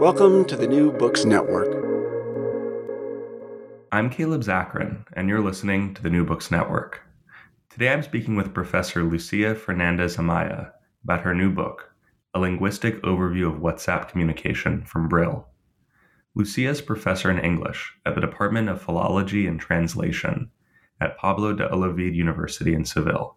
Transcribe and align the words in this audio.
Welcome 0.00 0.46
to 0.46 0.56
the 0.56 0.66
New 0.66 0.92
Books 0.92 1.26
Network. 1.26 1.68
I'm 3.92 4.08
Caleb 4.08 4.40
Zakarin, 4.40 5.04
and 5.12 5.28
you're 5.28 5.42
listening 5.42 5.92
to 5.92 6.02
the 6.02 6.08
New 6.08 6.24
Books 6.24 6.50
Network. 6.50 7.02
Today 7.68 7.92
I'm 7.92 8.02
speaking 8.02 8.34
with 8.34 8.54
Professor 8.54 9.04
Lucia 9.04 9.54
Fernandez 9.54 10.16
Amaya 10.16 10.72
about 11.04 11.20
her 11.20 11.34
new 11.34 11.52
book, 11.52 11.92
A 12.32 12.40
Linguistic 12.40 13.02
Overview 13.02 13.54
of 13.54 13.60
WhatsApp 13.60 14.08
Communication 14.08 14.86
from 14.86 15.06
Brill. 15.06 15.46
Lucia 16.34 16.70
is 16.70 16.80
professor 16.80 17.30
in 17.30 17.38
English 17.38 17.92
at 18.06 18.14
the 18.14 18.22
Department 18.22 18.70
of 18.70 18.80
Philology 18.80 19.46
and 19.46 19.60
Translation 19.60 20.50
at 20.98 21.18
Pablo 21.18 21.52
de 21.52 21.68
Olavide 21.68 22.14
University 22.14 22.72
in 22.72 22.86
Seville. 22.86 23.36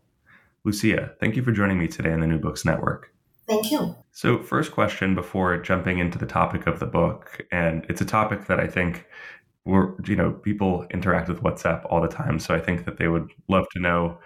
Lucia, 0.63 1.11
thank 1.19 1.35
you 1.35 1.43
for 1.43 1.51
joining 1.51 1.77
me 1.77 1.89
today 1.89 2.13
on 2.13 2.21
the 2.21 2.27
New 2.27 2.39
Books 2.39 2.63
Network. 2.63 3.12
Thank 3.47 3.71
you. 3.71 3.95
So, 4.11 4.41
first 4.41 4.71
question 4.71 5.15
before 5.15 5.57
jumping 5.57 5.99
into 5.99 6.17
the 6.17 6.25
topic 6.25 6.65
of 6.67 6.79
the 6.79 6.85
book, 6.85 7.45
and 7.51 7.85
it's 7.89 8.01
a 8.01 8.05
topic 8.05 8.47
that 8.47 8.59
I 8.59 8.67
think 8.67 9.05
we're, 9.65 9.93
you 10.05 10.15
know, 10.15 10.31
people 10.31 10.85
interact 10.91 11.29
with 11.29 11.41
WhatsApp 11.41 11.85
all 11.89 12.01
the 12.01 12.07
time. 12.07 12.39
So 12.39 12.53
I 12.53 12.59
think 12.59 12.85
that 12.85 12.97
they 12.97 13.07
would 13.07 13.29
love 13.47 13.65
to 13.71 13.79
know, 13.79 14.17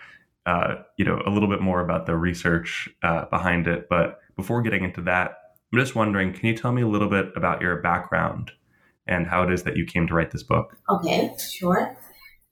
uh, 0.45 0.75
you 0.97 1.05
know, 1.05 1.21
a 1.25 1.29
little 1.29 1.49
bit 1.49 1.61
more 1.61 1.81
about 1.81 2.05
the 2.05 2.15
research 2.15 2.89
uh, 3.03 3.25
behind 3.25 3.67
it. 3.67 3.87
But 3.89 4.19
before 4.35 4.61
getting 4.61 4.83
into 4.83 5.01
that, 5.01 5.37
I'm 5.71 5.79
just 5.79 5.95
wondering, 5.95 6.33
can 6.33 6.47
you 6.47 6.55
tell 6.55 6.71
me 6.71 6.81
a 6.81 6.87
little 6.87 7.09
bit 7.09 7.27
about 7.35 7.61
your 7.61 7.81
background 7.81 8.51
and 9.07 9.27
how 9.27 9.43
it 9.43 9.51
is 9.51 9.63
that 9.63 9.77
you 9.77 9.85
came 9.85 10.07
to 10.07 10.13
write 10.13 10.31
this 10.31 10.43
book? 10.43 10.77
Okay, 10.89 11.31
sure. 11.51 11.97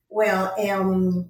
Well, 0.10 0.54
um, 0.70 1.30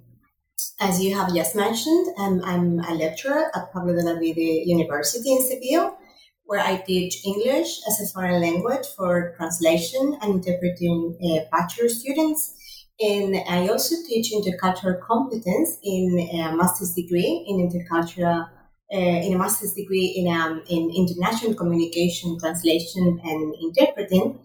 as 0.80 1.02
you 1.02 1.14
have 1.14 1.34
just 1.34 1.54
mentioned, 1.56 2.06
um, 2.18 2.42
I'm 2.44 2.80
a 2.80 2.94
lecturer 2.94 3.50
at 3.54 3.72
Pablo 3.72 3.94
de 3.94 4.02
Olavide 4.02 4.66
University 4.66 5.32
in 5.32 5.42
Seville, 5.42 5.96
where 6.44 6.60
I 6.60 6.76
teach 6.76 7.24
English 7.24 7.80
as 7.88 8.00
a 8.00 8.12
foreign 8.12 8.40
language 8.40 8.86
for 8.96 9.34
translation 9.36 10.18
and 10.20 10.34
interpreting 10.34 11.16
uh, 11.24 11.48
bachelor 11.50 11.88
students. 11.88 12.54
And 13.00 13.36
I 13.48 13.68
also 13.68 13.96
teach 14.06 14.32
intercultural 14.32 15.00
competence 15.00 15.78
in 15.82 16.28
a 16.32 16.56
master's 16.56 16.94
degree 16.94 17.44
in 17.48 17.56
intercultural, 17.68 18.48
uh, 18.92 18.96
in 18.96 19.34
a 19.34 19.38
master's 19.38 19.74
degree 19.74 20.14
in, 20.16 20.32
um, 20.32 20.62
in 20.68 20.90
international 20.94 21.54
communication, 21.54 22.38
translation, 22.38 23.20
and 23.24 23.54
interpreting, 23.60 24.38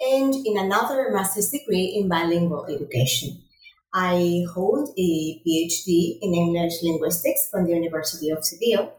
and 0.00 0.34
in 0.34 0.58
another 0.58 1.10
master's 1.12 1.50
degree 1.50 1.98
in 1.98 2.08
bilingual 2.08 2.66
education. 2.66 3.42
I 3.92 4.44
hold 4.52 4.90
a 4.98 5.42
PhD 5.46 6.18
in 6.20 6.34
English 6.34 6.82
linguistics 6.82 7.48
from 7.50 7.64
the 7.64 7.72
University 7.72 8.30
of 8.30 8.44
Seville. 8.44 8.92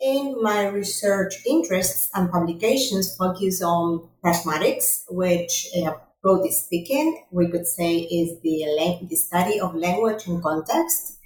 And 0.00 0.36
my 0.40 0.66
research 0.68 1.34
interests 1.46 2.08
and 2.14 2.30
publications 2.30 3.14
focus 3.16 3.62
on 3.62 4.08
pragmatics, 4.24 5.02
which, 5.10 5.68
uh, 5.76 5.92
broadly 6.22 6.52
speaking, 6.52 7.24
we 7.30 7.50
could 7.50 7.66
say 7.66 7.98
is 7.98 8.40
the, 8.40 9.06
the 9.08 9.16
study 9.16 9.60
of 9.60 9.74
language 9.74 10.26
and 10.26 10.42
context, 10.42 11.18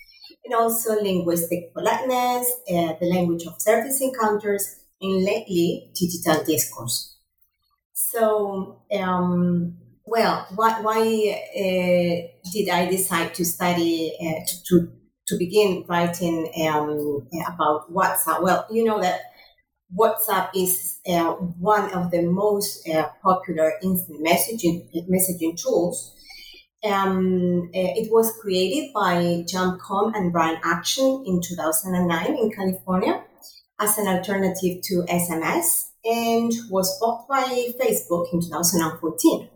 and 0.44 0.54
also 0.54 1.00
linguistic 1.00 1.72
politeness, 1.72 2.50
uh, 2.68 2.94
the 3.00 3.06
language 3.06 3.46
of 3.46 3.60
service 3.60 4.00
encounters, 4.00 4.80
and 5.00 5.24
lately, 5.24 5.92
digital 5.94 6.42
discourse. 6.44 7.16
So, 7.92 8.82
um, 8.92 9.76
well, 10.06 10.46
why, 10.54 10.80
why 10.80 11.00
uh, 11.00 12.50
did 12.52 12.68
I 12.68 12.86
decide 12.90 13.34
to 13.34 13.44
study, 13.44 14.16
uh, 14.20 14.44
to, 14.46 14.64
to, 14.64 14.92
to, 15.28 15.38
begin 15.38 15.84
writing 15.88 16.52
um, 16.66 17.26
about 17.52 17.92
WhatsApp? 17.92 18.42
Well, 18.42 18.66
you 18.70 18.84
know 18.84 19.00
that 19.00 19.20
WhatsApp 19.98 20.50
is 20.54 20.98
uh, 21.08 21.32
one 21.32 21.90
of 21.94 22.10
the 22.10 22.22
most 22.22 22.86
uh, 22.88 23.08
popular 23.22 23.72
instant 23.82 24.20
messaging, 24.22 24.88
messaging 25.08 25.60
tools. 25.60 26.12
Um, 26.84 27.70
uh, 27.74 27.96
it 27.96 28.12
was 28.12 28.36
created 28.42 28.92
by 28.92 29.44
Jan 29.48 29.78
Koum 29.78 30.14
and 30.14 30.32
Brian 30.32 30.60
Acton 30.62 31.24
in 31.26 31.40
2009 31.40 32.26
in 32.36 32.50
California 32.50 33.24
as 33.80 33.96
an 33.96 34.06
alternative 34.06 34.82
to 34.82 35.06
SMS 35.08 35.86
and 36.04 36.52
was 36.68 36.98
bought 37.00 37.26
by 37.26 37.44
Facebook 37.80 38.26
in 38.34 38.42
2014. 38.42 39.48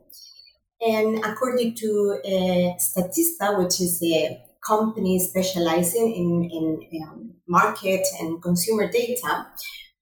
And 0.80 1.24
according 1.24 1.74
to 1.76 2.20
uh, 2.24 2.76
Statista, 2.78 3.58
which 3.58 3.80
is 3.80 4.00
a 4.02 4.40
company 4.64 5.18
specializing 5.18 6.14
in, 6.14 6.50
in 6.50 7.02
um, 7.02 7.34
market 7.48 8.06
and 8.20 8.40
consumer 8.40 8.90
data, 8.90 9.46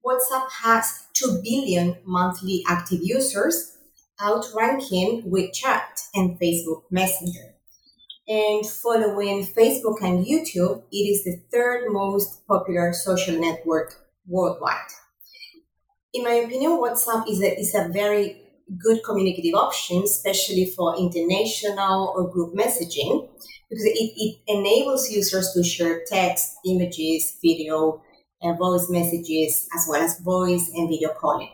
WhatsApp 0.04 0.50
has 0.62 1.06
2 1.14 1.40
billion 1.42 1.96
monthly 2.04 2.62
active 2.68 3.00
users, 3.02 3.76
outranking 4.22 5.22
WeChat 5.22 6.08
and 6.14 6.38
Facebook 6.38 6.82
Messenger. 6.90 7.54
And 8.28 8.66
following 8.66 9.46
Facebook 9.46 10.02
and 10.02 10.26
YouTube, 10.26 10.82
it 10.92 10.96
is 10.96 11.24
the 11.24 11.40
third 11.50 11.92
most 11.92 12.46
popular 12.46 12.92
social 12.92 13.38
network 13.40 13.94
worldwide. 14.26 14.90
In 16.12 16.24
my 16.24 16.32
opinion, 16.32 16.72
WhatsApp 16.72 17.30
is 17.30 17.40
a, 17.40 17.60
is 17.60 17.74
a 17.74 17.88
very 17.88 18.45
good 18.78 19.02
communicative 19.04 19.54
options, 19.54 20.10
especially 20.10 20.66
for 20.66 20.96
international 20.98 22.12
or 22.16 22.30
group 22.30 22.54
messaging, 22.54 23.28
because 23.68 23.84
it, 23.84 24.12
it 24.16 24.38
enables 24.48 25.10
users 25.10 25.52
to 25.52 25.62
share 25.62 26.02
text, 26.06 26.56
images, 26.66 27.36
video, 27.42 28.02
and 28.42 28.58
voice 28.58 28.88
messages, 28.90 29.68
as 29.76 29.86
well 29.88 30.02
as 30.02 30.20
voice 30.20 30.70
and 30.74 30.88
video 30.88 31.10
calling. 31.10 31.50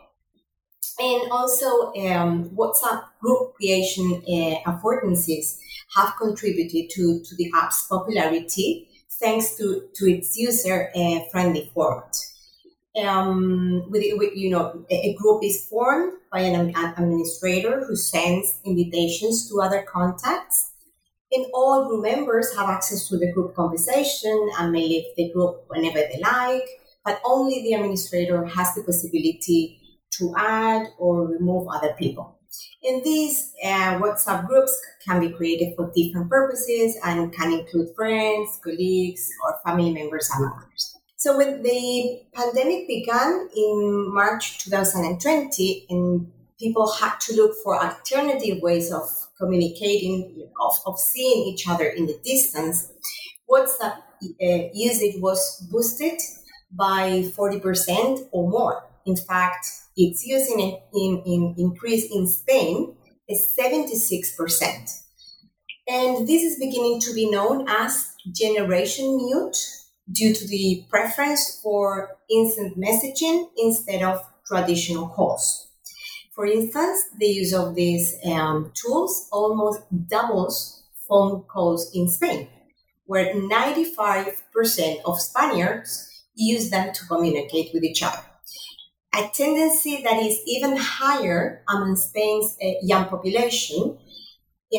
And 0.98 1.30
also, 1.30 1.92
um, 1.94 2.50
WhatsApp 2.50 3.04
group 3.20 3.54
creation 3.54 4.22
uh, 4.26 4.70
affordances 4.70 5.58
have 5.96 6.14
contributed 6.20 6.90
to, 6.90 7.22
to 7.24 7.36
the 7.36 7.50
app's 7.54 7.86
popularity 7.86 8.88
thanks 9.20 9.56
to, 9.56 9.88
to 9.94 10.10
its 10.10 10.36
user 10.36 10.90
uh, 10.94 11.20
friendly 11.30 11.70
format 11.74 12.16
um, 13.00 13.84
with, 13.88 14.04
with, 14.18 14.36
you 14.36 14.50
know, 14.50 14.84
a, 14.90 15.14
group 15.14 15.42
is 15.42 15.66
formed 15.66 16.12
by 16.30 16.40
an, 16.40 16.74
administrator 16.74 17.84
who 17.86 17.96
sends 17.96 18.58
invitations 18.64 19.48
to 19.48 19.60
other 19.60 19.82
contacts. 19.82 20.70
And 21.30 21.46
all 21.54 21.88
group 21.88 22.02
members 22.02 22.54
have 22.56 22.68
access 22.68 23.08
to 23.08 23.16
the 23.16 23.32
group 23.32 23.54
conversation 23.54 24.50
and 24.58 24.70
may 24.70 24.86
leave 24.86 25.04
the 25.16 25.32
group 25.32 25.64
whenever 25.68 25.98
they 25.98 26.20
like, 26.22 26.68
but 27.04 27.20
only 27.24 27.62
the 27.62 27.72
administrator 27.72 28.44
has 28.44 28.74
the 28.74 28.82
possibility 28.82 29.80
to 30.18 30.34
add 30.36 30.88
or 30.98 31.26
remove 31.26 31.68
other 31.68 31.94
people. 31.98 32.38
And 32.82 33.02
these 33.02 33.54
uh, 33.64 33.98
WhatsApp 33.98 34.46
groups 34.46 34.78
can 35.06 35.20
be 35.20 35.30
created 35.30 35.74
for 35.74 35.90
different 35.94 36.28
purposes 36.28 36.98
and 37.02 37.32
can 37.32 37.52
include 37.52 37.94
friends, 37.96 38.60
colleagues, 38.62 39.26
or 39.44 39.58
family 39.64 39.92
members, 39.94 40.30
among 40.36 40.52
others. 40.58 40.98
So 41.22 41.36
when 41.36 41.62
the 41.62 42.20
pandemic 42.34 42.88
began 42.88 43.48
in 43.56 44.12
March 44.12 44.58
2020, 44.64 45.86
and 45.88 46.32
people 46.58 46.90
had 46.94 47.20
to 47.20 47.36
look 47.36 47.54
for 47.62 47.80
alternative 47.80 48.60
ways 48.60 48.92
of 48.92 49.04
communicating, 49.38 50.50
of, 50.60 50.74
of 50.84 50.98
seeing 50.98 51.46
each 51.46 51.68
other 51.68 51.84
in 51.84 52.06
the 52.06 52.18
distance, 52.24 52.90
WhatsApp 53.48 53.98
uh, 54.42 54.68
usage 54.74 55.14
was 55.22 55.64
boosted 55.70 56.18
by 56.72 57.30
40% 57.38 58.28
or 58.32 58.50
more. 58.50 58.82
In 59.06 59.14
fact, 59.14 59.64
its 59.96 60.26
use 60.26 60.50
in, 60.50 60.58
in, 60.58 61.22
in 61.24 61.54
increase 61.56 62.12
in 62.12 62.26
Spain 62.26 62.96
is 63.28 63.56
76%. 63.56 65.02
And 65.86 66.26
this 66.26 66.42
is 66.42 66.58
beginning 66.58 66.98
to 67.02 67.14
be 67.14 67.30
known 67.30 67.68
as 67.68 68.12
generation 68.34 69.24
mute 69.24 69.81
due 70.10 70.34
to 70.34 70.46
the 70.48 70.84
preference 70.90 71.60
for 71.62 72.16
instant 72.30 72.78
messaging 72.78 73.48
instead 73.56 74.02
of 74.02 74.20
traditional 74.46 75.08
calls. 75.08 75.68
For 76.34 76.46
instance, 76.46 77.04
the 77.18 77.26
use 77.26 77.52
of 77.52 77.74
these 77.74 78.16
um, 78.24 78.72
tools 78.74 79.28
almost 79.30 79.82
doubles 80.08 80.82
phone 81.08 81.42
calls 81.42 81.90
in 81.94 82.08
Spain, 82.08 82.48
where 83.04 83.34
95% 83.34 85.02
of 85.04 85.20
Spaniards 85.20 86.24
use 86.34 86.70
them 86.70 86.92
to 86.94 87.06
communicate 87.06 87.70
with 87.74 87.84
each 87.84 88.02
other. 88.02 88.22
A 89.14 89.28
tendency 89.34 90.02
that 90.02 90.22
is 90.22 90.40
even 90.46 90.76
higher 90.78 91.62
among 91.68 91.96
Spain's 91.96 92.56
uh, 92.62 92.70
young 92.82 93.04
population, 93.04 93.98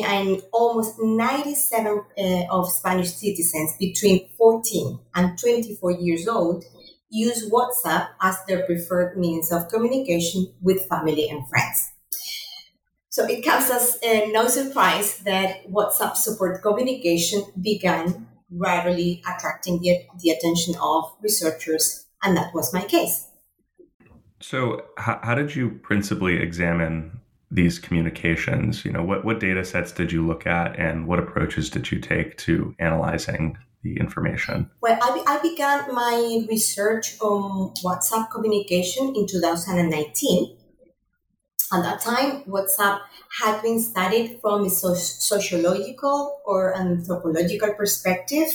and 0.02 0.42
almost 0.52 0.96
97 1.00 1.86
uh, 2.18 2.22
of 2.50 2.70
Spanish 2.70 3.12
citizens 3.12 3.74
between 3.78 4.28
14 4.36 4.98
and 5.14 5.38
24 5.38 5.92
years 5.92 6.26
old 6.26 6.64
use 7.10 7.48
WhatsApp 7.48 8.08
as 8.20 8.36
their 8.48 8.66
preferred 8.66 9.16
means 9.16 9.52
of 9.52 9.68
communication 9.68 10.52
with 10.60 10.88
family 10.88 11.28
and 11.28 11.48
friends. 11.48 11.92
So 13.08 13.24
it 13.26 13.44
comes 13.44 13.70
as 13.70 13.98
uh, 14.02 14.26
no 14.32 14.48
surprise 14.48 15.18
that 15.18 15.70
WhatsApp 15.70 16.16
support 16.16 16.62
communication 16.62 17.44
began 17.60 18.26
gradually 18.58 19.22
attracting 19.22 19.80
the, 19.80 20.00
the 20.20 20.30
attention 20.30 20.74
of 20.82 21.12
researchers, 21.22 22.06
and 22.24 22.36
that 22.36 22.52
was 22.52 22.72
my 22.74 22.82
case. 22.82 23.28
So, 24.40 24.82
how, 24.98 25.20
how 25.22 25.34
did 25.34 25.54
you 25.54 25.78
principally 25.82 26.36
examine 26.42 27.20
these 27.54 27.78
communications? 27.78 28.84
You 28.84 28.92
know, 28.92 29.02
what, 29.02 29.24
what 29.24 29.40
data 29.40 29.64
sets 29.64 29.92
did 29.92 30.12
you 30.12 30.26
look 30.26 30.46
at, 30.46 30.78
and 30.78 31.06
what 31.06 31.18
approaches 31.18 31.70
did 31.70 31.90
you 31.90 32.00
take 32.00 32.36
to 32.38 32.74
analyzing 32.78 33.56
the 33.82 33.96
information? 33.98 34.70
Well, 34.80 34.98
I, 35.00 35.22
I 35.26 35.42
began 35.42 35.94
my 35.94 36.44
research 36.48 37.16
on 37.20 37.74
WhatsApp 37.84 38.30
communication 38.30 39.14
in 39.14 39.26
2019. 39.26 40.56
At 41.72 41.82
that 41.82 42.00
time, 42.00 42.42
WhatsApp 42.44 43.00
had 43.40 43.62
been 43.62 43.80
studied 43.80 44.38
from 44.40 44.64
a 44.64 44.70
sociological 44.70 46.40
or 46.44 46.76
anthropological 46.76 47.74
perspective 47.74 48.48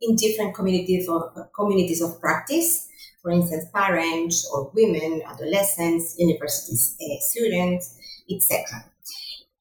in 0.00 0.16
different 0.16 0.54
communities 0.54 1.08
of, 1.08 1.22
communities 1.54 2.02
of 2.02 2.20
practice. 2.20 2.88
For 3.22 3.30
instance, 3.30 3.64
parents 3.74 4.48
or 4.52 4.70
women, 4.74 5.22
adolescents, 5.26 6.16
university 6.18 6.76
uh, 6.76 7.20
students, 7.20 7.98
etc. 8.30 8.84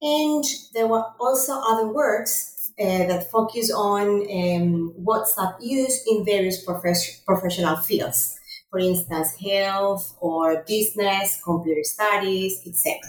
And 0.01 0.43
there 0.73 0.87
were 0.87 1.05
also 1.19 1.53
other 1.53 1.87
works 1.87 2.71
uh, 2.79 3.07
that 3.07 3.31
focus 3.31 3.71
on 3.71 4.21
um, 4.21 4.93
WhatsApp 5.01 5.55
use 5.61 6.03
in 6.07 6.25
various 6.25 6.65
profes- 6.65 7.23
professional 7.25 7.77
fields, 7.77 8.37
for 8.69 8.79
instance, 8.79 9.35
health 9.35 10.15
or 10.19 10.63
business, 10.67 11.41
computer 11.43 11.83
studies, 11.83 12.61
etc. 12.67 12.99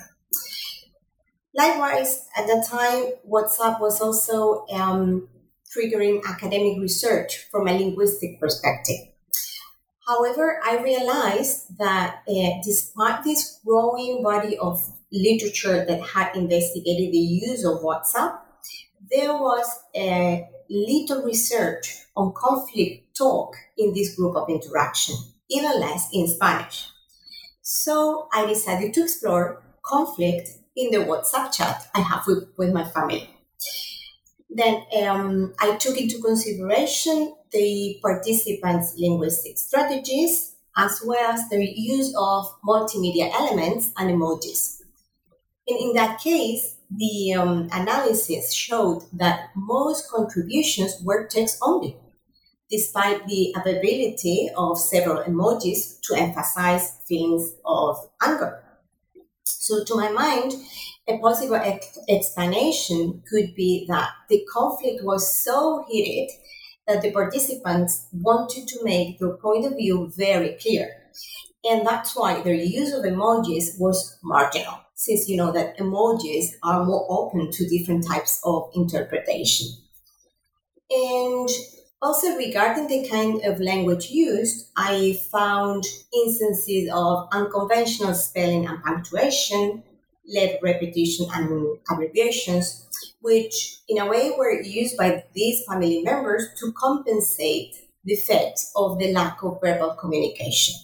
Likewise, 1.54 2.28
at 2.36 2.46
that 2.46 2.66
time, 2.68 3.12
WhatsApp 3.28 3.80
was 3.80 4.00
also 4.00 4.66
um, 4.70 5.28
triggering 5.76 6.22
academic 6.28 6.78
research 6.78 7.46
from 7.50 7.66
a 7.66 7.72
linguistic 7.72 8.38
perspective. 8.38 9.15
However, 10.06 10.60
I 10.64 10.82
realized 10.82 11.78
that 11.78 12.22
uh, 12.28 12.62
despite 12.64 13.24
this 13.24 13.58
growing 13.64 14.22
body 14.22 14.56
of 14.58 14.80
literature 15.12 15.84
that 15.84 16.00
had 16.00 16.36
investigated 16.36 17.12
the 17.12 17.18
use 17.18 17.64
of 17.64 17.80
WhatsApp, 17.80 18.38
there 19.10 19.32
was 19.32 19.66
a 19.96 20.48
little 20.70 21.22
research 21.24 22.04
on 22.16 22.32
conflict 22.36 23.16
talk 23.16 23.56
in 23.76 23.94
this 23.94 24.14
group 24.14 24.36
of 24.36 24.48
interaction, 24.48 25.16
even 25.50 25.80
less 25.80 26.08
in 26.12 26.28
Spanish. 26.28 26.88
So 27.62 28.28
I 28.32 28.46
decided 28.46 28.94
to 28.94 29.02
explore 29.02 29.62
conflict 29.82 30.50
in 30.76 30.90
the 30.90 30.98
WhatsApp 30.98 31.52
chat 31.52 31.88
I 31.94 32.00
have 32.00 32.26
with, 32.26 32.48
with 32.56 32.72
my 32.72 32.84
family. 32.84 33.30
Then 34.50 34.82
um, 35.02 35.54
I 35.60 35.76
took 35.76 35.98
into 35.98 36.20
consideration 36.20 37.34
the 37.56 37.98
participants' 38.02 38.94
linguistic 38.98 39.56
strategies 39.58 40.56
as 40.76 41.00
well 41.04 41.32
as 41.32 41.48
their 41.48 41.60
use 41.60 42.14
of 42.18 42.44
multimedia 42.62 43.32
elements 43.32 43.92
and 43.96 44.10
emojis. 44.10 44.82
And 45.66 45.78
in 45.80 45.94
that 45.94 46.20
case, 46.20 46.76
the 46.90 47.34
um, 47.34 47.68
analysis 47.72 48.52
showed 48.52 49.04
that 49.14 49.50
most 49.56 50.10
contributions 50.10 51.00
were 51.02 51.26
text 51.26 51.58
only, 51.62 51.96
despite 52.70 53.26
the 53.26 53.54
availability 53.56 54.50
of 54.56 54.78
several 54.78 55.24
emojis 55.24 56.00
to 56.02 56.14
emphasize 56.14 57.00
feelings 57.08 57.54
of 57.64 57.96
anger. 58.22 58.62
So, 59.44 59.82
to 59.82 59.96
my 59.96 60.10
mind, 60.10 60.52
a 61.08 61.18
possible 61.18 61.56
ex- 61.56 61.98
explanation 62.08 63.22
could 63.28 63.54
be 63.54 63.86
that 63.88 64.10
the 64.28 64.46
conflict 64.52 65.02
was 65.02 65.36
so 65.36 65.84
heated 65.88 66.30
that 66.86 67.02
the 67.02 67.10
participants 67.10 68.06
wanted 68.12 68.68
to 68.68 68.84
make 68.84 69.18
their 69.18 69.36
point 69.36 69.66
of 69.66 69.76
view 69.76 70.12
very 70.16 70.56
clear. 70.60 70.90
And 71.64 71.86
that's 71.86 72.14
why 72.14 72.42
their 72.42 72.54
use 72.54 72.92
of 72.92 73.04
emojis 73.04 73.78
was 73.78 74.18
marginal 74.22 74.86
since 74.96 75.28
you 75.28 75.36
know 75.36 75.52
that 75.52 75.76
emojis 75.78 76.54
are 76.62 76.84
more 76.84 77.06
open 77.08 77.50
to 77.52 77.68
different 77.68 78.06
types 78.06 78.40
of 78.44 78.70
interpretation. 78.74 79.68
And 80.90 81.48
also 82.00 82.36
regarding 82.36 82.88
the 82.88 83.08
kind 83.08 83.44
of 83.44 83.60
language 83.60 84.10
used, 84.10 84.70
I 84.76 85.18
found 85.30 85.84
instances 86.14 86.90
of 86.92 87.28
unconventional 87.32 88.14
spelling 88.14 88.66
and 88.66 88.82
punctuation, 88.82 89.82
led 90.26 90.58
repetition 90.62 91.26
and 91.32 91.78
abbreviations, 91.90 92.85
which 93.26 93.80
in 93.88 93.98
a 93.98 94.06
way 94.06 94.32
were 94.38 94.62
used 94.62 94.96
by 94.96 95.24
these 95.34 95.64
family 95.68 96.00
members 96.02 96.46
to 96.60 96.72
compensate 96.78 97.74
the 98.04 98.14
effect 98.14 98.60
of 98.76 99.00
the 99.00 99.12
lack 99.12 99.42
of 99.42 99.58
verbal 99.60 99.94
communication. 99.94 100.76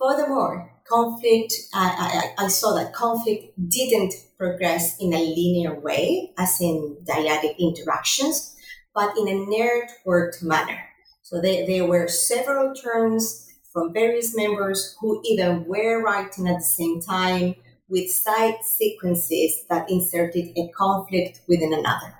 Furthermore, 0.00 0.70
conflict, 0.88 1.52
I, 1.74 2.32
I, 2.38 2.44
I, 2.44 2.48
saw 2.48 2.74
that 2.74 2.92
conflict 2.92 3.58
didn't 3.68 4.14
progress 4.38 4.96
in 5.00 5.12
a 5.12 5.18
linear 5.18 5.80
way, 5.80 6.32
as 6.38 6.60
in 6.60 6.98
dyadic 7.04 7.58
interactions, 7.58 8.54
but 8.94 9.12
in 9.18 9.26
a 9.26 9.44
networked 9.50 10.44
manner. 10.44 10.78
So 11.22 11.40
they, 11.40 11.66
there 11.66 11.86
were 11.86 12.06
several 12.06 12.72
terms 12.72 13.48
from 13.72 13.92
various 13.92 14.36
members 14.36 14.96
who 15.00 15.20
either 15.24 15.58
were 15.66 16.04
writing 16.04 16.46
at 16.46 16.58
the 16.58 16.64
same 16.64 17.00
time 17.00 17.56
with 17.92 18.10
side 18.10 18.56
sequences 18.64 19.64
that 19.68 19.88
inserted 19.90 20.46
a 20.56 20.68
conflict 20.76 21.42
within 21.46 21.72
another. 21.72 22.14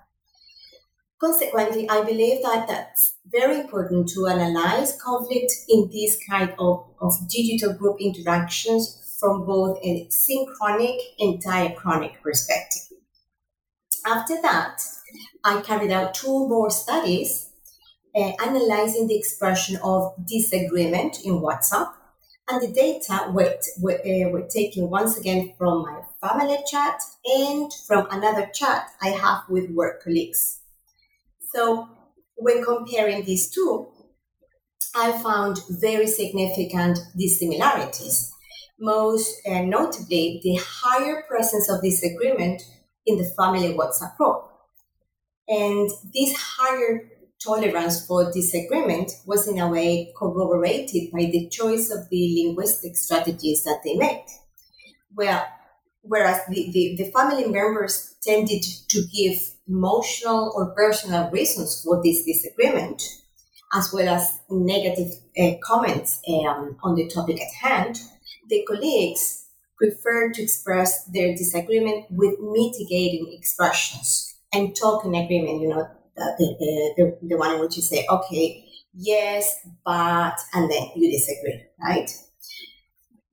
Consequently, 1.18 1.88
I 1.88 2.02
believe 2.02 2.42
that 2.42 2.68
that's 2.68 3.14
very 3.26 3.60
important 3.60 4.08
to 4.10 4.26
analyze 4.26 5.00
conflict 5.00 5.52
in 5.68 5.88
this 5.90 6.18
kind 6.28 6.52
of, 6.58 6.84
of 7.00 7.14
digital 7.28 7.72
group 7.72 7.96
interactions 8.00 9.16
from 9.18 9.46
both 9.46 9.78
a 9.82 10.08
synchronic 10.10 11.00
and 11.18 11.42
diachronic 11.42 12.20
perspective. 12.20 12.98
After 14.04 14.42
that, 14.42 14.82
I 15.44 15.60
carried 15.62 15.92
out 15.92 16.12
two 16.14 16.48
more 16.48 16.70
studies 16.70 17.50
uh, 18.14 18.32
analyzing 18.44 19.06
the 19.06 19.16
expression 19.16 19.78
of 19.82 20.12
disagreement 20.26 21.24
in 21.24 21.40
WhatsApp. 21.40 21.92
And 22.48 22.60
the 22.60 22.72
data 22.72 23.30
were, 23.30 23.56
were, 23.80 24.00
uh, 24.00 24.28
were 24.30 24.46
taken 24.48 24.90
once 24.90 25.16
again 25.16 25.54
from 25.56 25.82
my 25.82 26.02
family 26.20 26.58
chat 26.70 27.00
and 27.24 27.72
from 27.86 28.08
another 28.10 28.50
chat 28.52 28.90
I 29.00 29.08
have 29.08 29.42
with 29.48 29.70
work 29.70 30.02
colleagues. 30.02 30.60
So 31.54 31.88
when 32.36 32.64
comparing 32.64 33.24
these 33.24 33.50
two, 33.50 33.88
I 34.94 35.12
found 35.22 35.60
very 35.70 36.06
significant 36.06 36.98
dissimilarities, 37.16 38.30
most 38.78 39.40
uh, 39.46 39.62
notably 39.62 40.40
the 40.42 40.58
higher 40.60 41.22
presence 41.28 41.70
of 41.70 41.82
disagreement 41.82 42.62
in 43.06 43.16
the 43.16 43.24
family 43.36 43.74
WhatsApp 43.74 44.16
group. 44.16 44.48
And 45.48 45.88
this 46.12 46.34
higher 46.36 47.08
tolerance 47.44 48.06
for 48.06 48.30
disagreement 48.32 49.12
was 49.26 49.48
in 49.48 49.58
a 49.58 49.68
way 49.68 50.12
corroborated 50.16 51.10
by 51.12 51.24
the 51.30 51.48
choice 51.48 51.90
of 51.90 52.08
the 52.10 52.44
linguistic 52.44 52.96
strategies 52.96 53.64
that 53.64 53.80
they 53.84 53.94
made. 53.94 54.24
Well, 55.14 55.44
whereas 56.02 56.40
the, 56.48 56.70
the, 56.72 56.96
the 56.96 57.10
family 57.10 57.46
members 57.46 58.14
tended 58.22 58.62
to 58.88 59.02
give 59.14 59.38
emotional 59.68 60.52
or 60.56 60.74
personal 60.74 61.30
reasons 61.30 61.82
for 61.84 62.02
this 62.02 62.24
disagreement, 62.24 63.02
as 63.72 63.92
well 63.92 64.08
as 64.08 64.40
negative 64.50 65.12
uh, 65.38 65.52
comments 65.62 66.20
um, 66.28 66.76
on 66.82 66.94
the 66.94 67.08
topic 67.08 67.40
at 67.40 67.68
hand, 67.68 68.00
the 68.48 68.64
colleagues 68.68 69.46
preferred 69.78 70.34
to 70.34 70.42
express 70.42 71.04
their 71.06 71.34
disagreement 71.34 72.06
with 72.10 72.38
mitigating 72.40 73.34
expressions 73.36 74.36
and 74.52 74.76
talk 74.76 75.04
in 75.04 75.14
agreement, 75.14 75.60
you 75.60 75.68
know, 75.68 75.88
the, 76.16 76.94
the, 76.96 77.18
the, 77.22 77.36
one 77.36 77.54
in 77.54 77.60
which 77.60 77.76
you 77.76 77.82
say, 77.82 78.06
okay, 78.10 78.64
yes, 78.94 79.54
but, 79.84 80.38
and 80.54 80.70
then 80.70 80.88
you 80.96 81.10
disagree, 81.10 81.62
right? 81.80 82.10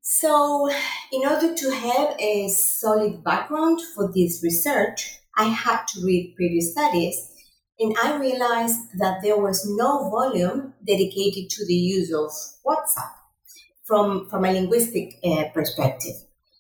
So, 0.02 0.70
in 1.12 1.22
order 1.28 1.54
to 1.54 1.72
have 1.72 2.16
a 2.20 2.48
solid 2.50 3.24
background 3.24 3.80
for 3.94 4.12
this 4.14 4.42
research, 4.44 5.20
I 5.38 5.46
had 5.46 5.86
to 5.90 6.06
read 6.06 6.34
previous 6.36 6.72
studies, 6.72 7.32
and 7.80 7.96
I 8.02 8.18
realized 8.18 8.80
that 8.98 9.22
there 9.22 9.38
was 9.38 9.66
no 9.70 10.10
volume 10.10 10.74
dedicated 10.86 11.50
to 11.52 11.66
the 11.66 11.76
use 11.76 12.12
of 12.12 12.32
WhatsApp 12.66 13.12
from, 13.84 14.28
from 14.30 14.46
a 14.46 14.52
linguistic 14.52 15.14
uh, 15.24 15.46
perspective. 15.54 16.16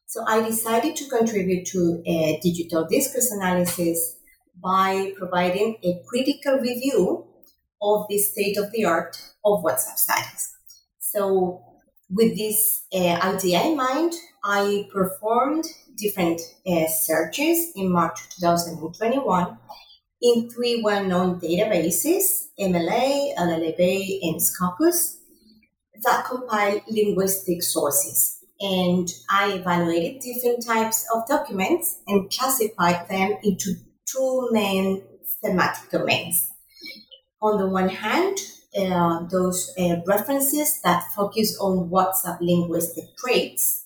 So, 0.05 0.23
I 0.27 0.41
decided 0.41 0.95
to 0.97 1.09
contribute 1.09 1.65
to 1.67 2.03
a 2.05 2.39
digital 2.43 2.87
discourse 2.87 3.31
analysis 3.31 4.18
by 4.61 5.13
providing 5.17 5.77
a 5.83 6.01
critical 6.07 6.59
review 6.59 7.25
of 7.81 8.05
the 8.09 8.17
state 8.17 8.57
of 8.57 8.71
the 8.71 8.85
art 8.85 9.17
of 9.45 9.63
WhatsApp 9.63 9.97
studies. 9.97 10.53
So, 10.99 11.63
with 12.09 12.37
this 12.37 12.85
uh, 12.93 13.19
idea 13.35 13.61
in 13.63 13.77
mind, 13.77 14.13
I 14.43 14.87
performed 14.91 15.65
different 15.95 16.41
uh, 16.65 16.87
searches 16.87 17.71
in 17.75 17.91
March 17.91 18.19
2021 18.39 19.57
in 20.21 20.49
three 20.49 20.81
well 20.81 21.03
known 21.03 21.39
databases 21.39 22.47
MLA, 22.59 23.35
LLBA, 23.37 24.19
and 24.23 24.41
Scopus 24.41 25.19
that 26.03 26.25
compile 26.25 26.81
linguistic 26.89 27.63
sources. 27.63 28.37
And 28.59 29.07
I 29.29 29.53
evaluated 29.53 30.21
different 30.21 30.65
types 30.65 31.05
of 31.13 31.27
documents 31.27 31.99
and 32.07 32.29
classified 32.29 33.07
them 33.09 33.37
into 33.43 33.75
two 34.11 34.49
main 34.51 35.03
thematic 35.41 35.89
domains. 35.91 36.51
On 37.41 37.57
the 37.57 37.67
one 37.67 37.89
hand, 37.89 38.37
uh, 38.77 39.25
those 39.31 39.73
uh, 39.79 39.97
references 40.05 40.81
that 40.81 41.03
focus 41.15 41.57
on 41.59 41.89
WhatsApp 41.89 42.39
linguistic 42.41 43.05
traits, 43.17 43.85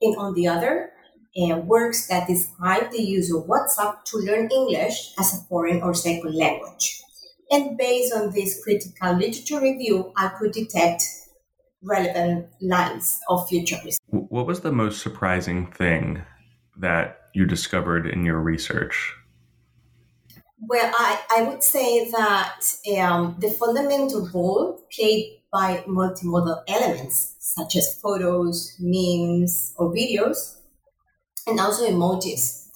and 0.00 0.16
on 0.16 0.34
the 0.34 0.46
other, 0.46 0.90
uh, 1.36 1.56
works 1.56 2.06
that 2.08 2.28
describe 2.28 2.90
the 2.90 3.02
use 3.02 3.32
of 3.34 3.44
WhatsApp 3.44 4.04
to 4.04 4.18
learn 4.18 4.48
English 4.50 5.12
as 5.18 5.34
a 5.34 5.44
foreign 5.48 5.82
or 5.82 5.94
second 5.94 6.34
language. 6.34 7.02
And 7.50 7.76
based 7.76 8.14
on 8.14 8.30
this 8.32 8.62
critical 8.62 9.12
literature 9.12 9.60
review, 9.60 10.12
I 10.16 10.28
could 10.38 10.52
detect 10.52 11.02
relevant 11.82 12.46
lines 12.62 13.20
of 13.28 13.48
future 13.48 13.76
research. 13.84 14.00
What 14.08 14.46
was 14.46 14.60
the 14.60 14.72
most 14.72 15.02
surprising 15.02 15.70
thing 15.72 16.22
that 16.78 17.18
you 17.34 17.44
discovered 17.44 18.06
in 18.06 18.24
your 18.24 18.40
research? 18.40 19.14
Well, 20.66 20.92
I, 20.96 21.20
I 21.30 21.42
would 21.42 21.62
say 21.62 22.10
that 22.10 22.60
um, 22.98 23.36
the 23.38 23.50
fundamental 23.50 24.28
role 24.32 24.80
played 24.90 25.42
by 25.52 25.84
multimodal 25.86 26.62
elements, 26.68 27.36
such 27.38 27.76
as 27.76 27.98
photos, 28.00 28.74
memes, 28.78 29.74
or 29.76 29.92
videos, 29.92 30.56
and 31.46 31.60
also 31.60 31.86
emojis. 31.86 32.68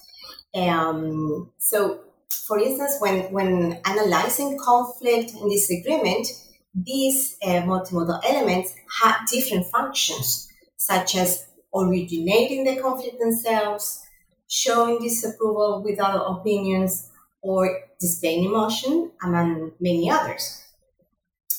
Um, 0.55 1.51
so, 1.59 2.01
for 2.47 2.59
instance, 2.59 2.97
when, 3.01 3.33
when 3.33 3.81
analyzing 3.87 4.59
conflict 4.59 5.33
and 5.33 5.51
disagreement, 5.51 6.27
these 6.75 7.37
uh, 7.43 7.63
multimodal 7.63 8.21
elements 8.25 8.75
have 9.01 9.27
different 9.31 9.67
functions, 9.67 10.49
such 10.77 11.17
as 11.17 11.47
originating 11.75 12.65
the 12.65 12.81
conflict 12.81 13.19
themselves, 13.19 14.05
showing 14.49 15.01
disapproval 15.01 15.83
with 15.83 15.99
other 16.01 16.23
opinions, 16.27 17.08
or 17.43 17.81
displaying 18.01 18.45
emotion, 18.45 19.11
among 19.23 19.73
many 19.81 20.11
others. 20.11 20.65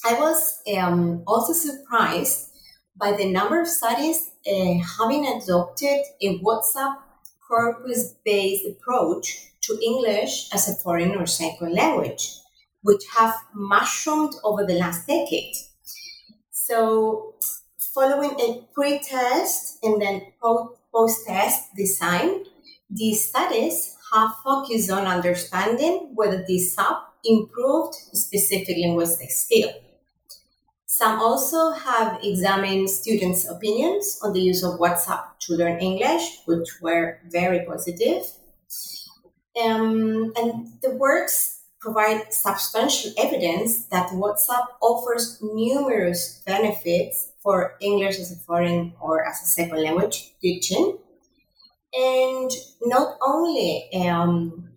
I 0.06 0.14
was 0.14 0.62
um, 0.78 1.24
also 1.28 1.54
surprised 1.54 2.50
by 2.96 3.14
the 3.14 3.32
number 3.32 3.62
of 3.62 3.68
studies 3.68 4.32
uh, 4.48 4.74
having 5.00 5.26
adopted 5.26 6.00
a 6.22 6.40
WhatsApp 6.40 6.96
corpus 7.48 8.16
based 8.24 8.66
approach 8.68 9.50
to 9.62 9.80
English 9.84 10.50
as 10.54 10.70
a 10.70 10.76
foreign 10.76 11.16
or 11.16 11.26
second 11.26 11.74
language, 11.74 12.40
which 12.82 13.04
have 13.18 13.36
mushroomed 13.54 14.34
over 14.44 14.66
the 14.66 14.76
last 14.76 15.08
decade. 15.08 15.56
So, 16.52 17.36
following 17.94 18.32
a 18.40 18.68
pre 18.74 19.00
test 19.00 19.80
and 19.84 20.02
then 20.02 20.22
post 20.42 21.26
test 21.26 21.76
design, 21.76 22.46
these 22.90 23.30
studies 23.30 23.96
have 24.14 24.36
focused 24.44 24.90
on 24.90 25.06
understanding 25.06 26.12
whether 26.14 26.44
this 26.48 26.78
app 26.78 27.14
improved 27.24 27.96
specific 28.14 28.78
linguistic 28.78 29.30
skill. 29.32 29.72
Some 30.86 31.20
also 31.20 31.72
have 31.72 32.20
examined 32.24 32.90
students' 32.90 33.48
opinions 33.48 34.20
on 34.24 34.34
the 34.34 34.42
use 34.42 34.64
of 34.64 34.80
WhatsApp 34.80 35.38
to 35.42 35.54
learn 35.54 35.80
English, 35.80 36.40
which 36.46 36.68
were 36.82 37.20
very 37.30 37.64
positive. 37.66 38.24
Um, 39.64 40.34
and 40.36 40.68
the 40.82 40.92
works 40.92 41.60
provide 41.80 42.34
substantial 42.34 43.12
evidence 43.18 43.86
that 43.86 44.10
WhatsApp 44.10 44.66
offers 44.82 45.40
numerous 45.42 46.42
benefits 46.46 47.32
for 47.42 47.76
English 47.80 48.20
as 48.20 48.32
a 48.32 48.36
foreign 48.36 48.94
or 49.00 49.26
as 49.26 49.42
a 49.42 49.46
second 49.46 49.82
language 49.82 50.34
teaching 50.42 50.98
and 51.94 52.52
not 52.82 53.18
only 53.22 53.90
um, 54.06 54.70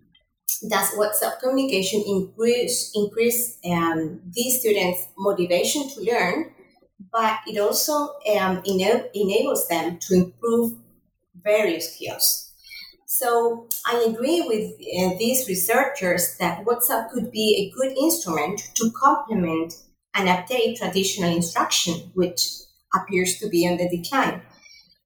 does 0.67 0.91
WhatsApp 0.91 1.39
communication 1.39 2.03
increase 2.07 2.91
increase 2.95 3.57
um, 3.69 4.21
these 4.31 4.59
students' 4.59 5.07
motivation 5.17 5.89
to 5.89 6.01
learn, 6.01 6.53
but 7.11 7.39
it 7.47 7.59
also 7.59 8.09
um, 8.37 8.61
ena- 8.65 9.05
enables 9.13 9.67
them 9.67 9.97
to 9.99 10.15
improve 10.15 10.77
various 11.43 11.95
skills. 11.95 12.51
So 13.05 13.67
I 13.85 14.07
agree 14.09 14.41
with 14.41 14.71
uh, 14.73 15.17
these 15.19 15.47
researchers 15.47 16.35
that 16.39 16.65
WhatsApp 16.65 17.11
could 17.11 17.31
be 17.31 17.55
a 17.55 17.77
good 17.77 17.95
instrument 17.97 18.71
to 18.75 18.91
complement 18.91 19.75
and 20.15 20.27
update 20.27 20.77
traditional 20.77 21.31
instruction, 21.31 22.11
which 22.15 22.41
appears 22.93 23.37
to 23.39 23.49
be 23.49 23.67
on 23.67 23.77
the 23.77 23.89
decline. 23.89 24.41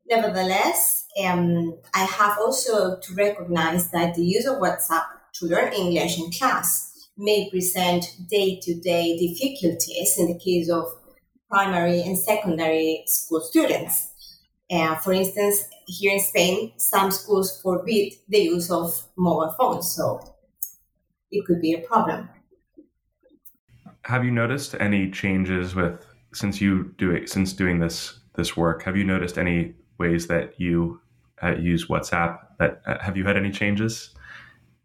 Nevertheless, 0.10 1.07
um, 1.24 1.78
I 1.94 2.04
have 2.06 2.38
also 2.38 3.00
to 3.00 3.14
recognize 3.16 3.92
that 3.92 4.16
the 4.16 4.26
use 4.26 4.46
of 4.46 4.58
WhatsApp 4.58 5.06
to 5.36 5.46
learn 5.46 5.74
English 5.74 6.20
in 6.20 6.32
class 6.32 7.10
may 7.18 7.50
present 7.50 8.06
day 8.30 8.60
to 8.62 8.80
day 8.80 9.18
difficulties 9.18 10.18
in 10.18 10.28
the 10.28 10.40
case 10.40 10.70
of 10.70 10.86
primary 11.50 12.02
and 12.02 12.18
secondary 12.18 13.04
school 13.08 13.42
students. 13.42 14.12
Uh, 14.70 14.96
for 14.96 15.14
instance, 15.14 15.64
here 15.88 16.14
in 16.14 16.20
Spain, 16.20 16.74
some 16.78 17.10
schools 17.10 17.62
forbid 17.62 18.14
the 18.28 18.40
use 18.40 18.70
of 18.70 18.92
mobile 19.16 19.54
phones, 19.58 19.92
so 19.96 20.20
it 21.32 21.46
could 21.46 21.62
be 21.62 21.74
a 21.74 21.80
problem. 21.80 22.30
Have 24.04 24.24
you 24.24 24.32
noticed 24.32 24.76
any 24.80 25.10
changes 25.10 25.74
with 25.74 26.06
since 26.34 26.62
you 26.62 26.94
do 26.98 27.12
it 27.12 27.30
since 27.30 27.54
doing 27.54 27.80
this 27.80 28.20
this 28.36 28.56
work? 28.56 28.84
Have 28.84 28.98
you 28.98 29.04
noticed 29.04 29.38
any 29.38 29.74
ways 29.98 30.28
that 30.28 30.60
you 30.60 31.02
uh, 31.44 31.56
use 31.56 31.88
WhatsApp. 31.88 32.40
That 32.60 32.82
uh, 32.86 32.98
have 33.00 33.18
you 33.18 33.26
had 33.26 33.38
any 33.38 33.52
changes 33.52 34.16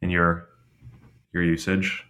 in 0.01 0.11
your 0.11 0.49
your 1.33 1.43
usage? 1.43 2.05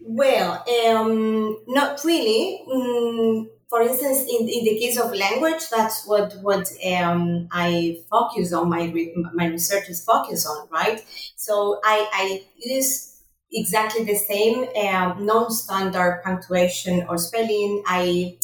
Well, 0.00 0.64
um, 0.86 1.58
not 1.66 2.02
really. 2.04 2.64
Mm, 2.68 3.46
for 3.68 3.82
instance, 3.82 4.20
in, 4.20 4.48
in 4.48 4.64
the 4.64 4.78
case 4.78 4.98
of 4.98 5.14
language, 5.14 5.68
that's 5.70 6.06
what 6.06 6.34
what 6.40 6.70
um, 6.94 7.48
I 7.52 7.98
focus 8.10 8.52
on. 8.52 8.70
My 8.70 8.84
re- 8.84 9.14
my 9.34 9.46
research 9.46 9.88
is 9.88 10.02
focused 10.02 10.46
on, 10.46 10.68
right? 10.70 11.04
So 11.36 11.80
I, 11.84 12.08
I 12.12 12.42
use 12.56 13.20
exactly 13.52 14.04
the 14.04 14.16
same 14.16 14.66
um, 14.86 15.26
non-standard 15.26 16.22
punctuation 16.24 17.06
or 17.08 17.18
spelling. 17.18 17.82
I 17.86 18.38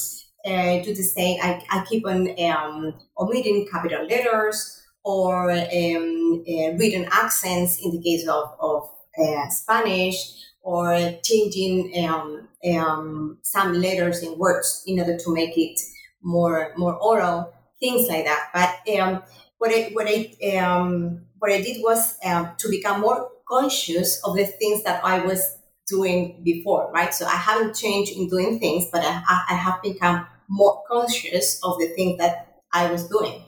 uh, 0.44 0.82
do 0.82 0.94
the 0.94 1.02
same. 1.02 1.40
I, 1.42 1.64
I 1.70 1.84
keep 1.86 2.06
on 2.06 2.28
um, 2.44 2.94
omitting 3.18 3.66
capital 3.70 4.06
letters 4.06 4.83
or 5.04 5.50
um, 5.50 6.44
uh, 6.48 6.72
written 6.76 7.06
accents 7.10 7.78
in 7.84 7.90
the 7.90 8.02
case 8.02 8.26
of, 8.26 8.50
of 8.60 8.88
uh, 9.18 9.48
Spanish 9.48 10.16
or 10.62 11.12
changing 11.22 12.06
um, 12.06 12.48
um, 12.74 13.38
some 13.42 13.74
letters 13.74 14.22
in 14.22 14.38
words 14.38 14.82
in 14.86 14.98
order 14.98 15.16
to 15.16 15.34
make 15.34 15.56
it 15.56 15.78
more 16.22 16.72
more 16.76 16.96
oral, 16.96 17.52
things 17.80 18.08
like 18.08 18.24
that. 18.24 18.48
But 18.54 18.98
um, 18.98 19.22
what 19.58 19.70
I 19.70 19.90
what 19.92 20.06
I 20.08 20.56
um, 20.56 21.26
what 21.38 21.52
I 21.52 21.60
did 21.60 21.82
was 21.82 22.16
um, 22.24 22.50
to 22.58 22.68
become 22.70 23.02
more 23.02 23.30
conscious 23.46 24.20
of 24.24 24.36
the 24.36 24.46
things 24.46 24.82
that 24.84 25.04
I 25.04 25.20
was 25.20 25.58
doing 25.86 26.40
before, 26.42 26.90
right? 26.92 27.12
So 27.12 27.26
I 27.26 27.36
haven't 27.36 27.74
changed 27.76 28.12
in 28.16 28.28
doing 28.28 28.58
things, 28.58 28.86
but 28.90 29.02
I, 29.04 29.22
I 29.50 29.54
have 29.54 29.82
become 29.82 30.26
more 30.48 30.82
conscious 30.88 31.60
of 31.62 31.78
the 31.78 31.88
things 31.88 32.18
that 32.18 32.54
I 32.72 32.90
was 32.90 33.06
doing. 33.08 33.42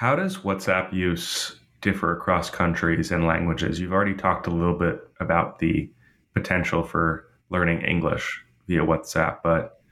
How 0.00 0.16
does 0.16 0.38
WhatsApp 0.38 0.94
use 0.94 1.60
differ 1.82 2.16
across 2.16 2.48
countries 2.48 3.10
and 3.10 3.26
languages? 3.26 3.78
You've 3.78 3.92
already 3.92 4.14
talked 4.14 4.46
a 4.46 4.50
little 4.50 4.78
bit 4.78 5.06
about 5.20 5.58
the 5.58 5.90
potential 6.32 6.82
for 6.82 7.26
learning 7.50 7.82
English 7.82 8.42
via 8.66 8.80
WhatsApp, 8.80 9.40
but 9.44 9.82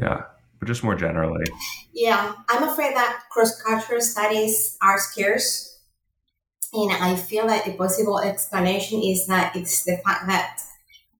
yeah, 0.00 0.22
but 0.58 0.66
just 0.66 0.82
more 0.82 0.96
generally. 0.96 1.44
Yeah, 1.92 2.34
I'm 2.48 2.64
afraid 2.64 2.96
that 2.96 3.22
cross 3.30 3.62
cultural 3.62 4.00
studies 4.00 4.76
are 4.82 4.98
scarce. 4.98 5.78
And 6.72 6.90
I 6.90 7.14
feel 7.14 7.46
that 7.46 7.66
the 7.66 7.74
possible 7.74 8.18
explanation 8.18 9.00
is 9.00 9.28
that 9.28 9.54
it's 9.54 9.84
the 9.84 9.96
fact 10.04 10.26
that 10.26 10.58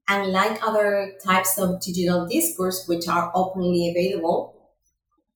unlike 0.09 0.67
other 0.67 1.13
types 1.25 1.59
of 1.59 1.81
digital 1.81 2.27
discourse, 2.27 2.89
which 2.89 3.07
are 3.07 3.31
openly 3.37 3.89
available, 3.89 4.53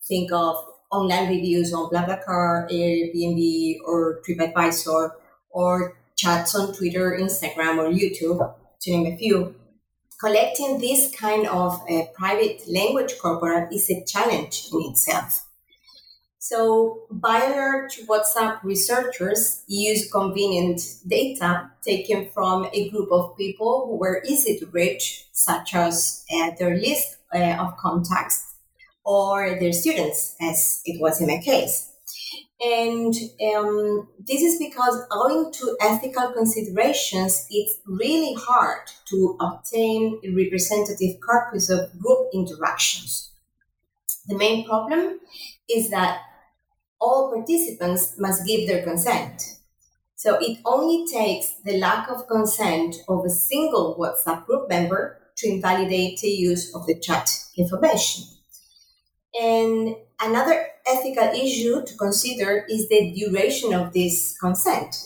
think 0.09 0.33
of 0.33 0.70
online 0.91 1.29
reviews 1.29 1.73
on 1.73 1.91
BlaBlaCar, 1.91 2.71
Airbnb, 2.71 3.79
or 3.87 4.21
TripAdvisor, 4.23 5.11
or 5.51 5.97
chats 6.17 6.55
on 6.55 6.75
Twitter, 6.75 7.17
Instagram, 7.19 7.79
or 7.79 7.91
YouTube, 7.91 8.55
to 8.81 8.91
name 8.91 9.13
a 9.13 9.17
few. 9.17 9.55
Collecting 10.19 10.79
this 10.79 11.15
kind 11.15 11.47
of 11.47 11.81
uh, 11.91 12.03
private 12.15 12.63
language 12.69 13.19
corpora 13.19 13.69
is 13.73 13.89
a 13.89 14.05
challenge 14.05 14.69
in 14.73 14.91
itself. 14.91 15.47
So, 16.39 17.03
BioLarge 17.13 18.07
WhatsApp 18.07 18.63
researchers 18.63 19.63
use 19.67 20.11
convenient 20.11 20.81
data 21.07 21.71
taken 21.83 22.31
from 22.31 22.67
a 22.73 22.89
group 22.91 23.13
of 23.13 23.37
people 23.37 23.87
who 23.87 23.97
were 23.97 24.23
easy 24.27 24.59
to 24.59 24.67
reach, 24.67 25.27
such 25.33 25.75
as 25.75 26.25
uh, 26.35 26.51
their 26.59 26.77
list 26.77 27.19
uh, 27.35 27.57
of 27.61 27.77
contacts 27.77 28.50
or 29.05 29.59
their 29.59 29.73
students, 29.73 30.37
as 30.41 30.83
it 30.85 31.01
was 31.01 31.21
in 31.21 31.27
my 31.27 31.39
case. 31.39 31.91
And 32.63 33.15
um, 33.57 34.09
this 34.19 34.43
is 34.43 34.59
because, 34.59 35.03
owing 35.11 35.51
to 35.53 35.77
ethical 35.81 36.33
considerations, 36.33 37.47
it's 37.51 37.79
really 37.87 38.35
hard 38.35 38.87
to 39.09 39.39
obtain 39.41 40.21
a 40.23 40.35
representative 40.35 41.21
corpus 41.27 41.71
of 41.71 41.99
group 41.99 42.29
interactions. 42.35 43.31
The 44.27 44.37
main 44.37 44.67
problem 44.67 45.21
is 45.71 45.91
that 45.91 46.21
all 47.01 47.33
participants 47.35 48.17
must 48.19 48.47
give 48.47 48.69
their 48.69 48.85
consent. 48.85 49.43
So 50.17 50.37
it 50.39 50.59
only 50.67 51.11
takes 51.11 51.55
the 51.65 51.79
lack 51.79 52.11
of 52.11 52.29
consent 52.29 52.97
of 53.09 53.25
a 53.25 53.31
single 53.31 53.97
WhatsApp 53.99 54.45
group 54.45 54.69
member 54.69 55.19
to 55.39 55.49
invalidate 55.49 56.21
the 56.21 56.29
use 56.29 56.75
of 56.75 56.87
the 56.87 56.99
chat 57.01 57.31
information. 57.57 58.25
And 59.39 59.97
another 60.21 60.67
ethical 60.87 61.29
issue 61.29 61.85
to 61.85 61.97
consider 61.97 62.67
is 62.69 62.89
the 62.89 63.13
duration 63.13 63.73
of 63.73 63.93
this 63.93 64.37
consent. 64.39 64.97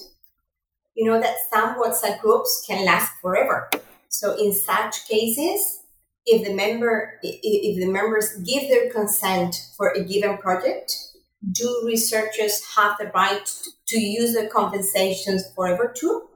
You 0.94 1.10
know 1.10 1.20
that 1.20 1.36
some 1.52 1.74
WhatsApp 1.74 2.20
groups 2.20 2.64
can 2.66 2.84
last 2.84 3.12
forever. 3.20 3.68
So 4.08 4.36
in 4.36 4.52
such 4.52 5.08
cases, 5.08 5.80
if 6.24 6.46
the 6.46 6.54
member 6.54 7.18
if 7.22 7.76
the 7.78 7.90
members 7.90 8.36
give 8.44 8.68
their 8.68 8.90
consent 8.90 9.56
for 9.76 9.88
a 9.90 10.04
given 10.04 10.38
project, 10.38 10.96
do 11.50 11.82
researchers 11.84 12.62
have 12.76 12.96
the 12.98 13.10
right 13.14 13.52
to 13.88 13.98
use 13.98 14.34
the 14.34 14.46
compensations 14.46 15.44
forever 15.54 15.92
too? 15.94 16.28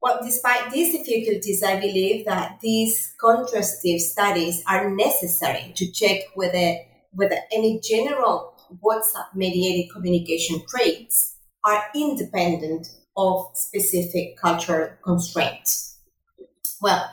Well, 0.00 0.20
despite 0.22 0.70
these 0.70 0.92
difficulties, 0.92 1.62
I 1.62 1.80
believe 1.80 2.24
that 2.26 2.60
these 2.60 3.14
contrastive 3.20 3.98
studies 3.98 4.62
are 4.68 4.90
necessary 4.90 5.72
to 5.74 5.90
check 5.90 6.20
whether, 6.34 6.76
whether 7.12 7.38
any 7.52 7.80
general 7.80 8.54
WhatsApp 8.84 9.34
mediated 9.34 9.92
communication 9.92 10.62
traits 10.68 11.36
are 11.64 11.84
independent 11.94 12.86
of 13.16 13.50
specific 13.54 14.36
cultural 14.36 14.90
constraints. 15.02 15.98
Well, 16.80 17.10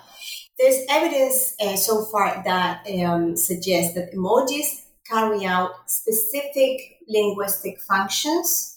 there's 0.59 0.85
evidence 0.87 1.55
uh, 1.59 1.75
so 1.75 2.05
far 2.05 2.43
that 2.45 2.85
um, 3.03 3.35
suggests 3.35 3.95
that 3.95 4.13
emojis 4.13 4.83
carry 5.09 5.45
out 5.45 5.71
specific 5.89 6.99
linguistic 7.07 7.81
functions 7.81 8.74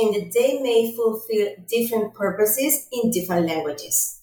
and 0.00 0.14
that 0.14 0.32
they 0.32 0.60
may 0.60 0.94
fulfill 0.94 1.48
different 1.68 2.14
purposes 2.14 2.86
in 2.92 3.10
different 3.10 3.46
languages, 3.46 4.20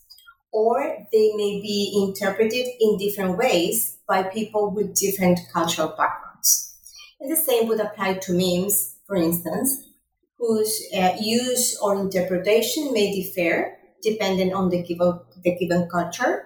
or 0.51 1.07
they 1.11 1.31
may 1.35 1.61
be 1.61 2.05
interpreted 2.07 2.67
in 2.79 2.97
different 2.97 3.38
ways 3.38 3.97
by 4.07 4.23
people 4.23 4.71
with 4.71 4.95
different 4.95 5.39
cultural 5.51 5.89
backgrounds. 5.89 6.73
And 7.19 7.31
the 7.31 7.35
same 7.35 7.67
would 7.67 7.79
apply 7.79 8.15
to 8.15 8.33
memes, 8.33 8.95
for 9.07 9.15
instance, 9.15 9.89
whose 10.38 10.83
uh, 10.95 11.13
use 11.19 11.77
or 11.81 11.99
interpretation 11.99 12.93
may 12.93 13.11
differ 13.21 13.77
depending 14.01 14.53
on 14.53 14.69
the 14.69 14.83
given, 14.83 15.19
the 15.43 15.57
given 15.57 15.89
culture, 15.89 16.45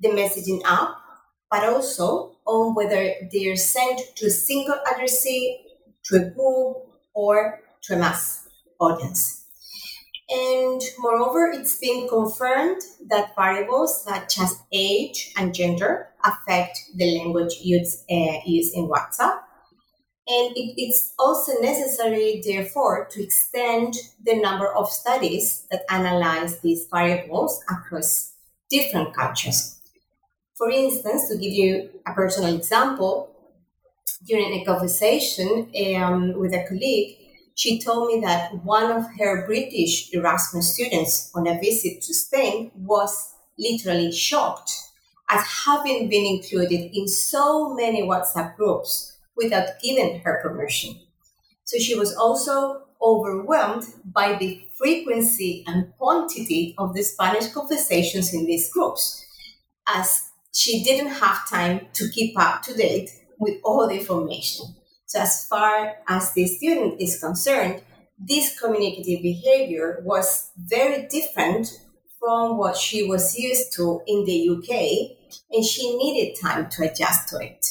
the 0.00 0.08
messaging 0.08 0.60
app, 0.64 0.96
but 1.50 1.64
also 1.64 2.36
on 2.44 2.74
whether 2.74 3.14
they 3.32 3.46
are 3.48 3.56
sent 3.56 4.00
to 4.16 4.26
a 4.26 4.30
single 4.30 4.78
addressee, 4.92 5.60
to 6.04 6.16
a 6.16 6.30
group, 6.30 6.76
or 7.14 7.60
to 7.86 7.94
a 7.94 7.98
mass 7.98 8.48
audience. 8.80 9.44
And 10.28 10.80
moreover, 10.98 11.52
it's 11.54 11.78
been 11.78 12.08
confirmed 12.08 12.82
that 13.08 13.34
variables 13.36 14.02
such 14.02 14.40
as 14.40 14.58
age 14.72 15.32
and 15.36 15.54
gender 15.54 16.08
affect 16.24 16.78
the 16.96 17.18
language 17.18 17.54
used, 17.62 18.04
uh, 18.10 18.40
used 18.44 18.74
in 18.74 18.88
WhatsApp. 18.88 19.38
And 20.28 20.56
it, 20.56 20.74
it's 20.76 21.14
also 21.20 21.52
necessary, 21.60 22.42
therefore, 22.44 23.06
to 23.12 23.22
extend 23.22 23.94
the 24.24 24.34
number 24.40 24.66
of 24.74 24.90
studies 24.90 25.64
that 25.70 25.84
analyze 25.88 26.58
these 26.58 26.88
variables 26.92 27.62
across 27.70 28.32
different 28.68 29.14
cultures. 29.14 29.80
For 30.58 30.68
instance, 30.70 31.28
to 31.28 31.36
give 31.36 31.52
you 31.52 31.90
a 32.04 32.12
personal 32.12 32.56
example, 32.56 33.32
during 34.26 34.52
a 34.54 34.64
conversation 34.64 35.70
um, 35.96 36.32
with 36.40 36.52
a 36.54 36.64
colleague, 36.66 37.16
she 37.56 37.80
told 37.80 38.08
me 38.08 38.20
that 38.20 38.62
one 38.64 38.92
of 38.92 39.06
her 39.18 39.46
British 39.46 40.12
Erasmus 40.12 40.74
students 40.74 41.32
on 41.34 41.46
a 41.46 41.58
visit 41.58 42.02
to 42.02 42.12
Spain 42.12 42.70
was 42.76 43.34
literally 43.58 44.12
shocked 44.12 44.72
at 45.30 45.42
having 45.64 46.10
been 46.10 46.26
included 46.26 46.90
in 46.94 47.08
so 47.08 47.74
many 47.74 48.02
WhatsApp 48.02 48.56
groups 48.56 49.16
without 49.36 49.80
giving 49.82 50.20
her 50.20 50.38
permission. 50.42 51.00
So 51.64 51.78
she 51.78 51.98
was 51.98 52.14
also 52.14 52.82
overwhelmed 53.00 53.84
by 54.04 54.34
the 54.34 54.62
frequency 54.76 55.64
and 55.66 55.92
quantity 55.96 56.74
of 56.76 56.94
the 56.94 57.02
Spanish 57.02 57.48
conversations 57.48 58.34
in 58.34 58.44
these 58.44 58.70
groups, 58.70 59.24
as 59.86 60.28
she 60.52 60.84
didn't 60.84 61.12
have 61.12 61.48
time 61.48 61.86
to 61.94 62.10
keep 62.10 62.38
up 62.38 62.62
to 62.64 62.74
date 62.74 63.10
with 63.38 63.54
all 63.64 63.88
the 63.88 63.98
information. 63.98 64.76
So, 65.06 65.20
as 65.20 65.46
far 65.46 65.94
as 66.08 66.32
the 66.32 66.46
student 66.46 67.00
is 67.00 67.20
concerned, 67.20 67.82
this 68.18 68.58
communicative 68.58 69.22
behavior 69.22 70.02
was 70.04 70.50
very 70.56 71.06
different 71.06 71.68
from 72.18 72.58
what 72.58 72.76
she 72.76 73.04
was 73.04 73.38
used 73.38 73.72
to 73.74 74.02
in 74.06 74.24
the 74.24 74.48
UK, 74.50 75.16
and 75.52 75.64
she 75.64 75.96
needed 75.96 76.36
time 76.40 76.68
to 76.70 76.90
adjust 76.90 77.28
to 77.28 77.38
it. 77.38 77.64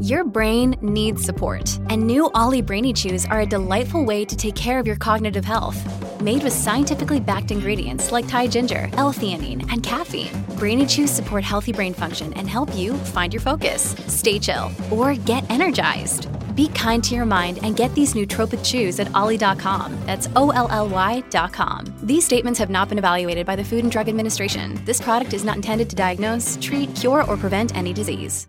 Your 0.00 0.24
brain 0.24 0.74
needs 0.82 1.24
support, 1.24 1.78
and 1.88 2.04
new 2.04 2.28
Ollie 2.34 2.62
Brainy 2.62 2.92
Chews 2.92 3.24
are 3.26 3.42
a 3.42 3.46
delightful 3.46 4.04
way 4.04 4.24
to 4.24 4.34
take 4.34 4.56
care 4.56 4.80
of 4.80 4.86
your 4.88 4.96
cognitive 4.96 5.44
health. 5.44 5.78
Made 6.22 6.44
with 6.44 6.52
scientifically 6.52 7.18
backed 7.18 7.50
ingredients 7.50 8.12
like 8.12 8.28
Thai 8.28 8.46
ginger, 8.46 8.88
L-theanine, 8.92 9.68
and 9.72 9.82
caffeine, 9.82 10.30
Brainy 10.56 10.86
Chews 10.86 11.10
support 11.10 11.42
healthy 11.42 11.72
brain 11.72 11.92
function 11.92 12.32
and 12.34 12.48
help 12.48 12.72
you 12.76 12.94
find 12.94 13.34
your 13.34 13.40
focus, 13.40 13.96
stay 14.06 14.38
chill, 14.38 14.70
or 14.92 15.14
get 15.14 15.42
energized. 15.50 16.28
Be 16.54 16.68
kind 16.68 17.02
to 17.02 17.16
your 17.16 17.24
mind 17.24 17.58
and 17.64 17.74
get 17.74 17.92
these 17.96 18.14
nootropic 18.14 18.64
chews 18.64 19.00
at 19.00 19.12
olly.com. 19.16 19.98
That's 20.06 20.28
O 20.36 20.50
L 20.50 20.68
L 20.70 20.88
Y.com. 20.88 21.92
These 22.04 22.24
statements 22.24 22.60
have 22.60 22.70
not 22.70 22.88
been 22.88 22.98
evaluated 22.98 23.44
by 23.44 23.56
the 23.56 23.64
Food 23.64 23.82
and 23.82 23.90
Drug 23.90 24.08
Administration. 24.08 24.80
This 24.84 25.00
product 25.00 25.32
is 25.32 25.44
not 25.44 25.56
intended 25.56 25.90
to 25.90 25.96
diagnose, 25.96 26.56
treat, 26.60 26.94
cure, 26.94 27.24
or 27.24 27.36
prevent 27.36 27.76
any 27.76 27.92
disease. 27.92 28.46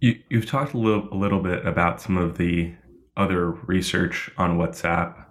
You, 0.00 0.18
have 0.32 0.46
talked 0.46 0.74
a 0.74 0.78
little, 0.78 1.08
a 1.12 1.14
little 1.14 1.40
bit 1.40 1.64
about 1.64 2.00
some 2.00 2.16
of 2.16 2.36
the 2.36 2.72
other 3.16 3.52
research 3.68 4.28
on 4.36 4.58
WhatsApp, 4.58 5.26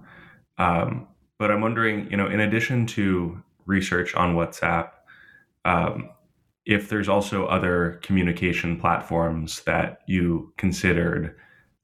um, 0.57 1.07
but 1.37 1.51
I'm 1.51 1.61
wondering, 1.61 2.09
you 2.09 2.17
know, 2.17 2.27
in 2.27 2.39
addition 2.39 2.85
to 2.87 3.41
research 3.65 4.13
on 4.15 4.35
WhatsApp, 4.35 4.91
um, 5.65 6.09
if 6.65 6.89
there's 6.89 7.09
also 7.09 7.45
other 7.45 7.99
communication 8.03 8.79
platforms 8.79 9.61
that 9.63 10.01
you 10.07 10.53
considered 10.57 11.35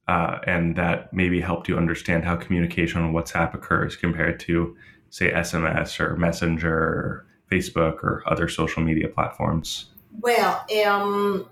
uh, 0.06 0.38
and 0.46 0.76
that 0.76 1.12
maybe 1.12 1.40
helped 1.40 1.68
you 1.68 1.76
understand 1.76 2.24
how 2.24 2.36
communication 2.36 3.02
on 3.02 3.12
WhatsApp 3.12 3.54
occurs 3.54 3.96
compared 3.96 4.40
to, 4.40 4.76
say, 5.10 5.30
SMS 5.32 6.00
or 6.00 6.16
Messenger 6.16 6.72
or 6.72 7.26
Facebook 7.50 8.02
or 8.04 8.22
other 8.26 8.48
social 8.48 8.82
media 8.82 9.08
platforms? 9.08 9.86
Well, 10.20 10.64
um, 10.86 11.46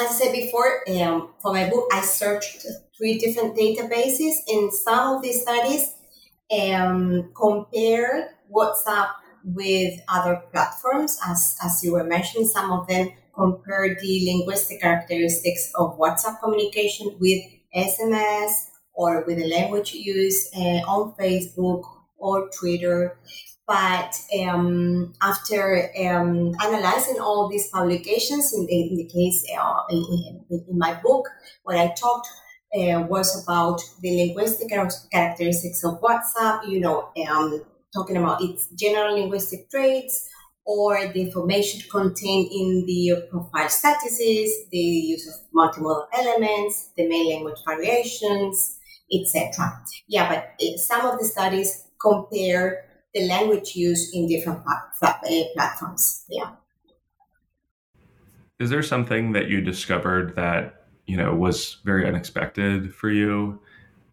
as 0.00 0.10
I 0.10 0.12
said 0.12 0.32
before, 0.32 0.82
um, 0.88 1.30
for 1.40 1.52
my 1.52 1.70
book, 1.70 1.88
I 1.92 2.00
searched 2.02 2.66
three 2.96 3.18
different 3.18 3.56
databases. 3.56 4.34
In 4.48 4.70
some 4.70 5.16
of 5.16 5.22
these 5.22 5.42
studies, 5.42 5.93
um, 6.60 7.30
compared 7.34 8.26
WhatsApp 8.50 9.10
with 9.44 10.00
other 10.08 10.42
platforms, 10.52 11.18
as, 11.26 11.56
as 11.62 11.82
you 11.82 11.92
were 11.92 12.04
mentioning, 12.04 12.48
some 12.48 12.72
of 12.72 12.86
them 12.86 13.10
compare 13.34 13.96
the 14.00 14.24
linguistic 14.24 14.80
characteristics 14.80 15.70
of 15.78 15.98
WhatsApp 15.98 16.40
communication 16.40 17.16
with 17.20 17.42
SMS 17.76 18.68
or 18.94 19.24
with 19.26 19.38
the 19.38 19.46
language 19.48 19.92
used 19.92 20.54
uh, 20.56 20.80
on 20.88 21.14
Facebook 21.18 21.82
or 22.16 22.48
Twitter. 22.50 23.18
But 23.66 24.14
um, 24.40 25.14
after 25.22 25.90
um, 25.98 26.54
analyzing 26.62 27.18
all 27.18 27.48
these 27.48 27.68
publications, 27.70 28.52
in 28.54 28.66
the, 28.66 28.88
in 28.88 28.96
the 28.96 29.06
case 29.06 29.44
uh, 29.58 29.82
in, 29.90 30.44
in, 30.50 30.78
my 30.78 30.94
book, 31.02 31.26
what 31.62 31.76
I 31.76 31.88
talked 31.98 32.28
uh, 32.74 33.02
was 33.08 33.42
about 33.42 33.80
the 34.00 34.26
linguistic 34.26 34.68
characteristics 34.68 35.84
of 35.84 36.00
WhatsApp, 36.00 36.68
you 36.68 36.80
know, 36.80 37.10
um, 37.28 37.62
talking 37.92 38.16
about 38.16 38.42
its 38.42 38.68
general 38.70 39.14
linguistic 39.14 39.70
traits 39.70 40.28
or 40.66 41.08
the 41.08 41.20
information 41.20 41.80
contained 41.90 42.48
in 42.50 42.84
the 42.86 43.26
profile 43.30 43.68
statuses, 43.68 44.48
the 44.70 44.78
use 44.78 45.28
of 45.28 45.34
multimodal 45.54 46.06
elements, 46.14 46.90
the 46.96 47.06
main 47.06 47.28
language 47.28 47.58
variations, 47.66 48.78
etc. 49.12 49.70
Yeah, 50.08 50.28
but 50.28 50.52
eh, 50.60 50.76
some 50.76 51.06
of 51.06 51.18
the 51.18 51.26
studies 51.26 51.86
compare 52.00 52.86
the 53.14 53.28
language 53.28 53.76
used 53.76 54.14
in 54.14 54.26
different 54.26 54.62
eh, 55.02 55.44
platforms. 55.54 56.24
Yeah. 56.28 56.52
Is 58.58 58.70
there 58.70 58.82
something 58.82 59.32
that 59.32 59.48
you 59.48 59.60
discovered 59.60 60.34
that 60.36 60.83
you 61.06 61.16
know 61.16 61.34
was 61.34 61.78
very 61.84 62.06
unexpected 62.06 62.94
for 62.94 63.10
you 63.10 63.60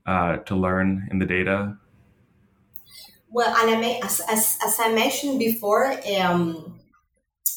uh, 0.06 0.38
to 0.38 0.56
learn 0.56 1.08
in 1.12 1.20
the 1.20 1.26
data? 1.26 1.78
Well, 3.34 3.56
and 3.56 3.78
I 3.78 3.80
may, 3.80 4.02
as, 4.02 4.20
as, 4.28 4.58
as 4.66 4.78
I 4.78 4.94
mentioned 4.94 5.40
before, 5.40 5.94
um, 6.20 6.82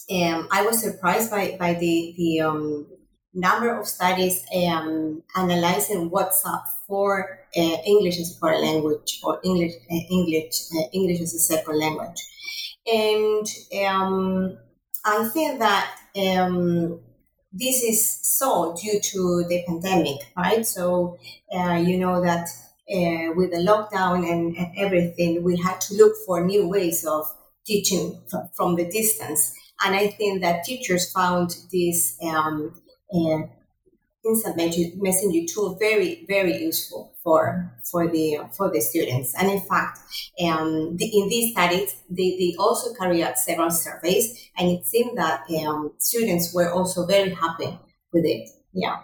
um, 0.08 0.48
I 0.52 0.64
was 0.64 0.80
surprised 0.80 1.32
by, 1.32 1.56
by 1.58 1.74
the, 1.74 2.14
the 2.16 2.40
um, 2.42 2.86
number 3.34 3.76
of 3.76 3.86
studies 3.86 4.44
um, 4.54 5.22
analyzing 5.36 6.10
WhatsApp 6.10 6.62
for 6.86 7.40
uh, 7.56 7.76
English 7.86 8.18
as 8.20 8.36
a 8.36 8.38
foreign 8.38 8.62
language 8.62 9.20
or 9.24 9.40
English 9.44 9.72
uh, 9.90 9.96
English 10.10 10.54
uh, 10.76 10.88
English 10.92 11.20
as 11.20 11.34
a 11.34 11.38
second 11.38 11.78
language, 11.78 12.20
and 12.86 13.46
um, 13.86 14.58
I 15.04 15.28
think 15.28 15.58
that 15.58 15.96
um, 16.16 17.00
this 17.54 17.82
is 17.82 18.04
so 18.22 18.76
due 18.82 19.00
to 19.00 19.44
the 19.48 19.62
pandemic, 19.66 20.16
right? 20.36 20.66
So 20.66 21.18
uh, 21.56 21.74
you 21.74 21.96
know 21.98 22.20
that 22.20 22.48
uh, 22.90 23.32
with 23.34 23.52
the 23.52 23.58
lockdown 23.58 24.30
and, 24.30 24.56
and, 24.56 24.72
everything, 24.76 25.42
we 25.42 25.56
had 25.56 25.80
to 25.82 25.94
look 25.94 26.14
for 26.26 26.44
new 26.44 26.68
ways 26.68 27.06
of 27.06 27.24
teaching 27.64 28.20
from, 28.28 28.48
from 28.54 28.74
the 28.74 28.84
distance. 28.90 29.54
And 29.84 29.94
I 29.94 30.08
think 30.08 30.42
that 30.42 30.64
teachers 30.64 31.10
found 31.10 31.56
this 31.72 32.18
um, 32.22 32.74
uh, 33.14 33.46
instant 34.24 34.56
messenger 34.56 35.46
tool 35.52 35.76
very, 35.78 36.24
very 36.26 36.56
useful 36.62 37.14
for 37.22 37.72
for 37.90 38.08
the 38.10 38.38
for 38.56 38.70
the 38.70 38.80
students. 38.80 39.34
And 39.34 39.50
in 39.50 39.60
fact, 39.60 39.98
um, 40.44 40.96
the, 40.96 41.06
in 41.06 41.28
these 41.28 41.52
studies, 41.52 41.94
they, 42.10 42.36
they 42.38 42.54
also 42.58 42.94
carry 42.94 43.22
out 43.22 43.38
several 43.38 43.70
surveys, 43.70 44.50
and 44.56 44.70
it 44.70 44.86
seemed 44.86 45.18
that 45.18 45.44
um, 45.66 45.92
students 45.98 46.54
were 46.54 46.70
also 46.70 47.06
very 47.06 47.30
happy 47.30 47.78
with 48.12 48.24
it. 48.24 48.48
Yeah. 48.72 49.00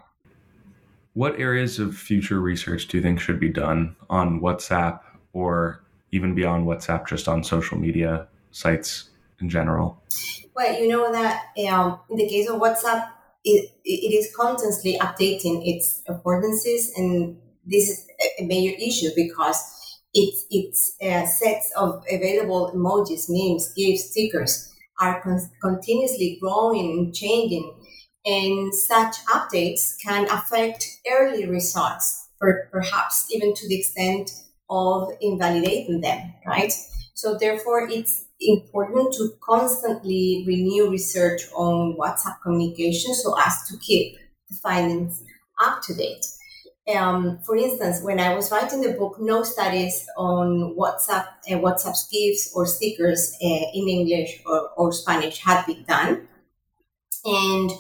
What 1.15 1.39
areas 1.41 1.79
of 1.79 1.97
future 1.97 2.41
research 2.41 2.87
do 2.87 2.97
you 2.97 3.03
think 3.03 3.21
should 3.21 3.41
be 3.41 3.49
done 3.49 3.97
on 4.09 4.41
WhatsApp 4.41 5.01
or 5.33 5.83
even 6.13 6.35
beyond 6.35 6.67
WhatsApp, 6.67 7.07
just 7.07 7.29
on 7.29 7.43
social 7.45 7.79
media 7.79 8.29
sites 8.53 9.11
in 9.41 9.49
general? 9.49 10.03
Well, 10.55 10.81
you 10.81 10.89
know 10.89 11.11
that 11.13 11.47
um, 11.69 12.01
in 12.11 12.17
the 12.17 12.29
case 12.29 12.49
of 12.49 12.61
WhatsApp, 12.61 13.11
it, 13.45 13.71
it 13.85 14.15
is 14.15 14.35
constantly 14.37 14.99
updating 14.99 15.63
its 15.65 16.03
affordances, 16.09 16.89
and 16.97 17.39
this 17.65 17.89
is 17.89 18.07
a 18.39 18.47
major 18.47 18.77
issue 18.77 19.11
because 19.17 19.59
its 20.13 20.47
its 20.51 20.97
uh, 21.03 21.25
sets 21.27 21.73
of 21.77 22.03
available 22.11 22.73
emojis, 22.75 23.27
memes, 23.29 23.73
GIFs, 23.75 24.11
stickers 24.11 24.73
are 25.01 25.23
con- 25.23 25.51
continuously 25.63 26.39
growing 26.41 26.91
and 26.99 27.15
changing 27.15 27.73
and 28.27 28.75
such 28.75 29.17
updates 29.27 29.95
can 30.03 30.27
affect 30.31 30.87
early 31.11 31.47
results, 31.47 32.29
per, 32.39 32.69
perhaps 32.71 33.27
even 33.31 33.55
to 33.55 33.69
the 33.69 33.79
extent 33.79 34.31
of 34.69 35.11
invalidating 35.21 36.01
them, 36.01 36.35
right? 36.47 36.73
So 37.15 37.37
therefore, 37.39 37.89
it's 37.89 38.27
important 38.41 39.13
to 39.15 39.33
constantly 39.41 40.45
renew 40.47 40.91
research 40.91 41.43
on 41.55 41.97
WhatsApp 41.97 42.41
communication 42.43 43.15
so 43.15 43.39
as 43.39 43.69
to 43.69 43.77
keep 43.79 44.17
the 44.49 44.57
findings 44.63 45.23
up 45.63 45.83
to 45.83 45.95
date. 45.95 46.25
Um, 46.95 47.39
for 47.45 47.57
instance, 47.57 48.03
when 48.03 48.19
I 48.19 48.35
was 48.35 48.51
writing 48.51 48.81
the 48.81 48.95
book, 48.95 49.17
no 49.21 49.43
studies 49.43 50.09
on 50.17 50.75
WhatsApp 50.77 51.27
uh, 51.51 51.57
WhatsApp 51.57 51.97
GIFs 52.11 52.53
or 52.55 52.67
stickers 52.67 53.37
uh, 53.43 53.65
in 53.75 53.89
English 53.89 54.41
or, 54.47 54.71
or 54.77 54.93
Spanish 54.93 55.39
had 55.39 55.67
been 55.67 55.85
done. 55.85 56.27
And 57.25 57.71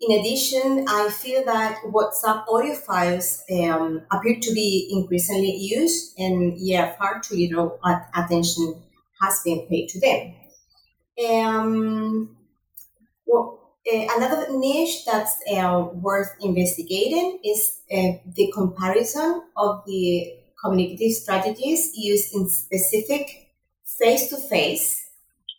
in 0.00 0.20
addition, 0.20 0.86
I 0.88 1.10
feel 1.10 1.44
that 1.44 1.78
WhatsApp 1.86 2.44
audio 2.48 2.74
files 2.74 3.42
um, 3.50 4.02
appear 4.12 4.38
to 4.40 4.52
be 4.52 4.88
increasingly 4.92 5.56
used, 5.56 6.18
and 6.18 6.54
yeah, 6.56 6.94
far 6.96 7.20
too 7.20 7.34
little 7.34 7.80
attention 8.14 8.82
has 9.20 9.42
been 9.44 9.66
paid 9.68 9.88
to 9.88 10.00
them. 10.00 10.34
Um, 11.28 12.36
well, 13.26 13.72
uh, 13.90 14.06
another 14.16 14.46
niche 14.50 15.04
that's 15.04 15.36
uh, 15.50 15.88
worth 15.94 16.34
investigating 16.40 17.40
is 17.44 17.80
uh, 17.90 18.18
the 18.34 18.52
comparison 18.54 19.42
of 19.56 19.82
the 19.86 20.34
communicative 20.62 21.12
strategies 21.12 21.92
used 21.94 22.34
in 22.34 22.48
specific 22.48 23.50
face 23.98 24.28
to 24.30 24.36
face 24.36 25.02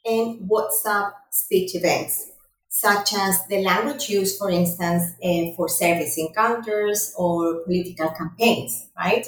and 0.06 0.50
WhatsApp 0.50 1.14
speech 1.32 1.76
events 1.76 2.32
such 2.78 3.14
as 3.16 3.48
the 3.48 3.64
language 3.64 4.08
used, 4.08 4.38
for 4.38 4.52
instance, 4.52 5.04
uh, 5.24 5.56
for 5.56 5.68
service 5.68 6.16
encounters 6.20 7.12
or 7.18 7.64
political 7.66 8.10
campaigns, 8.12 8.90
right? 8.96 9.26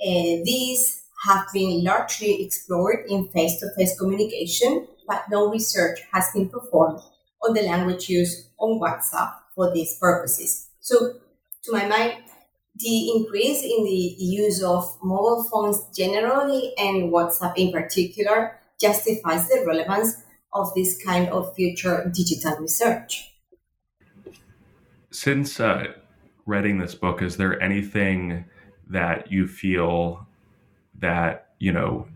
Uh, 0.00 0.40
these 0.42 1.02
have 1.26 1.46
been 1.52 1.82
largely 1.82 2.44
explored 2.44 3.04
in 3.08 3.28
face 3.28 3.58
to 3.60 3.68
face 3.76 3.98
communication, 3.98 4.86
but 5.06 5.24
no 5.30 5.50
research 5.50 6.00
has 6.12 6.30
been 6.32 6.48
performed 6.48 7.00
on 7.42 7.54
the 7.54 7.62
language 7.62 8.08
used 8.08 8.48
on 8.58 8.80
WhatsApp 8.80 9.32
for 9.54 9.72
these 9.72 9.96
purposes. 9.98 10.68
So, 10.80 11.14
to 11.64 11.72
my 11.72 11.86
mind, 11.86 12.22
the 12.76 13.10
increase 13.10 13.62
in 13.62 13.84
the 13.84 14.14
use 14.18 14.62
of 14.62 14.96
mobile 15.02 15.48
phones 15.50 15.84
generally 15.96 16.72
and 16.78 17.12
WhatsApp 17.12 17.54
in 17.56 17.72
particular 17.72 18.58
justifies 18.80 19.48
the 19.48 19.64
relevance 19.66 20.22
of 20.52 20.72
this 20.74 21.02
kind 21.02 21.28
of 21.30 21.54
future 21.56 22.10
digital 22.14 22.56
research. 22.58 23.32
Since 25.10 25.58
uh, 25.58 25.94
reading 26.46 26.78
this 26.78 26.94
book, 26.94 27.20
is 27.20 27.36
there 27.36 27.60
anything 27.60 28.44
that 28.88 29.32
you 29.32 29.48
feel 29.48 30.27
that 31.00 31.48
you 31.58 31.72
know 31.72 32.06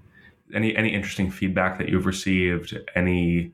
any 0.55 0.77
any 0.77 0.95
interesting 0.95 1.31
feedback 1.31 1.79
that 1.79 1.89
you've 1.89 2.07
received, 2.07 2.79
any 2.95 3.53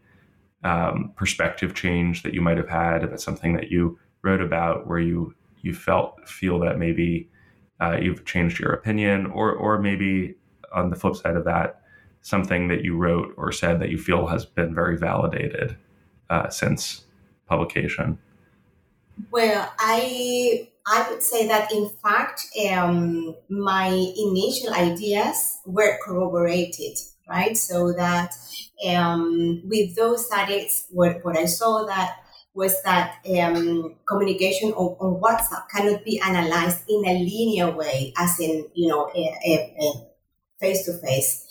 um, 0.64 1.12
perspective 1.16 1.74
change 1.74 2.22
that 2.22 2.34
you 2.34 2.40
might 2.40 2.56
have 2.56 2.68
had 2.68 3.04
about 3.04 3.20
something 3.20 3.54
that 3.54 3.70
you 3.70 3.98
wrote 4.22 4.40
about, 4.40 4.86
where 4.86 4.98
you 4.98 5.34
you 5.62 5.74
felt 5.74 6.28
feel 6.28 6.58
that 6.60 6.78
maybe 6.78 7.28
uh, 7.80 7.96
you've 8.00 8.24
changed 8.24 8.58
your 8.58 8.72
opinion, 8.72 9.26
or 9.26 9.52
or 9.52 9.78
maybe 9.78 10.34
on 10.72 10.90
the 10.90 10.96
flip 10.96 11.16
side 11.16 11.36
of 11.36 11.44
that, 11.44 11.82
something 12.20 12.68
that 12.68 12.84
you 12.84 12.96
wrote 12.96 13.32
or 13.36 13.52
said 13.52 13.80
that 13.80 13.90
you 13.90 13.98
feel 13.98 14.26
has 14.26 14.44
been 14.44 14.74
very 14.74 14.96
validated 14.96 15.76
uh, 16.30 16.48
since 16.48 17.04
publication? 17.46 18.18
Well, 19.30 19.72
I 19.78 20.68
I 20.90 21.10
would 21.10 21.22
say 21.22 21.46
that 21.48 21.70
in 21.72 21.90
fact, 22.02 22.46
um, 22.70 23.36
my 23.50 23.88
initial 23.88 24.72
ideas 24.72 25.58
were 25.66 25.98
corroborated, 26.02 26.96
right? 27.28 27.56
So 27.56 27.92
that 27.92 28.32
um, 28.88 29.62
with 29.64 29.96
those 29.96 30.26
studies, 30.26 30.86
what, 30.90 31.22
what 31.24 31.36
I 31.36 31.44
saw 31.44 31.84
that 31.86 32.16
was 32.54 32.82
that 32.82 33.18
um, 33.38 33.96
communication 34.08 34.70
on, 34.72 34.96
on, 34.98 35.20
WhatsApp 35.20 35.68
cannot 35.68 36.04
be 36.04 36.18
analyzed 36.20 36.82
in 36.88 37.04
a 37.06 37.12
linear 37.18 37.70
way, 37.70 38.12
as 38.16 38.40
in 38.40 38.66
you 38.74 38.88
know 38.88 39.10
a 39.14 40.08
face 40.58 40.84
to 40.86 40.98
face 40.98 41.46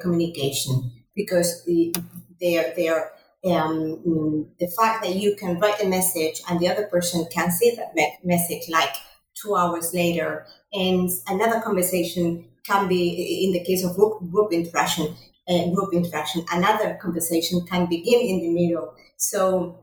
communication, 0.00 0.92
because 1.14 1.64
the, 1.64 1.94
they're 2.40 2.72
they're 2.76 3.10
um, 3.52 4.46
the 4.58 4.68
fact 4.68 5.04
that 5.04 5.14
you 5.14 5.36
can 5.36 5.58
write 5.58 5.82
a 5.82 5.86
message 5.86 6.42
and 6.48 6.58
the 6.60 6.68
other 6.68 6.86
person 6.86 7.26
can 7.32 7.50
see 7.50 7.74
that 7.76 7.94
me- 7.94 8.18
message 8.24 8.68
like 8.68 8.94
two 9.34 9.54
hours 9.54 9.92
later, 9.92 10.46
and 10.72 11.10
another 11.28 11.60
conversation 11.60 12.46
can 12.64 12.88
be, 12.88 13.44
in 13.46 13.52
the 13.52 13.64
case 13.64 13.84
of 13.84 13.94
group, 13.94 14.18
group 14.30 14.52
interaction, 14.52 15.14
uh, 15.48 15.68
group 15.70 15.92
interaction, 15.92 16.44
another 16.52 16.98
conversation 17.00 17.64
can 17.66 17.86
begin 17.86 18.20
in 18.20 18.40
the 18.40 18.48
middle. 18.48 18.94
So 19.16 19.78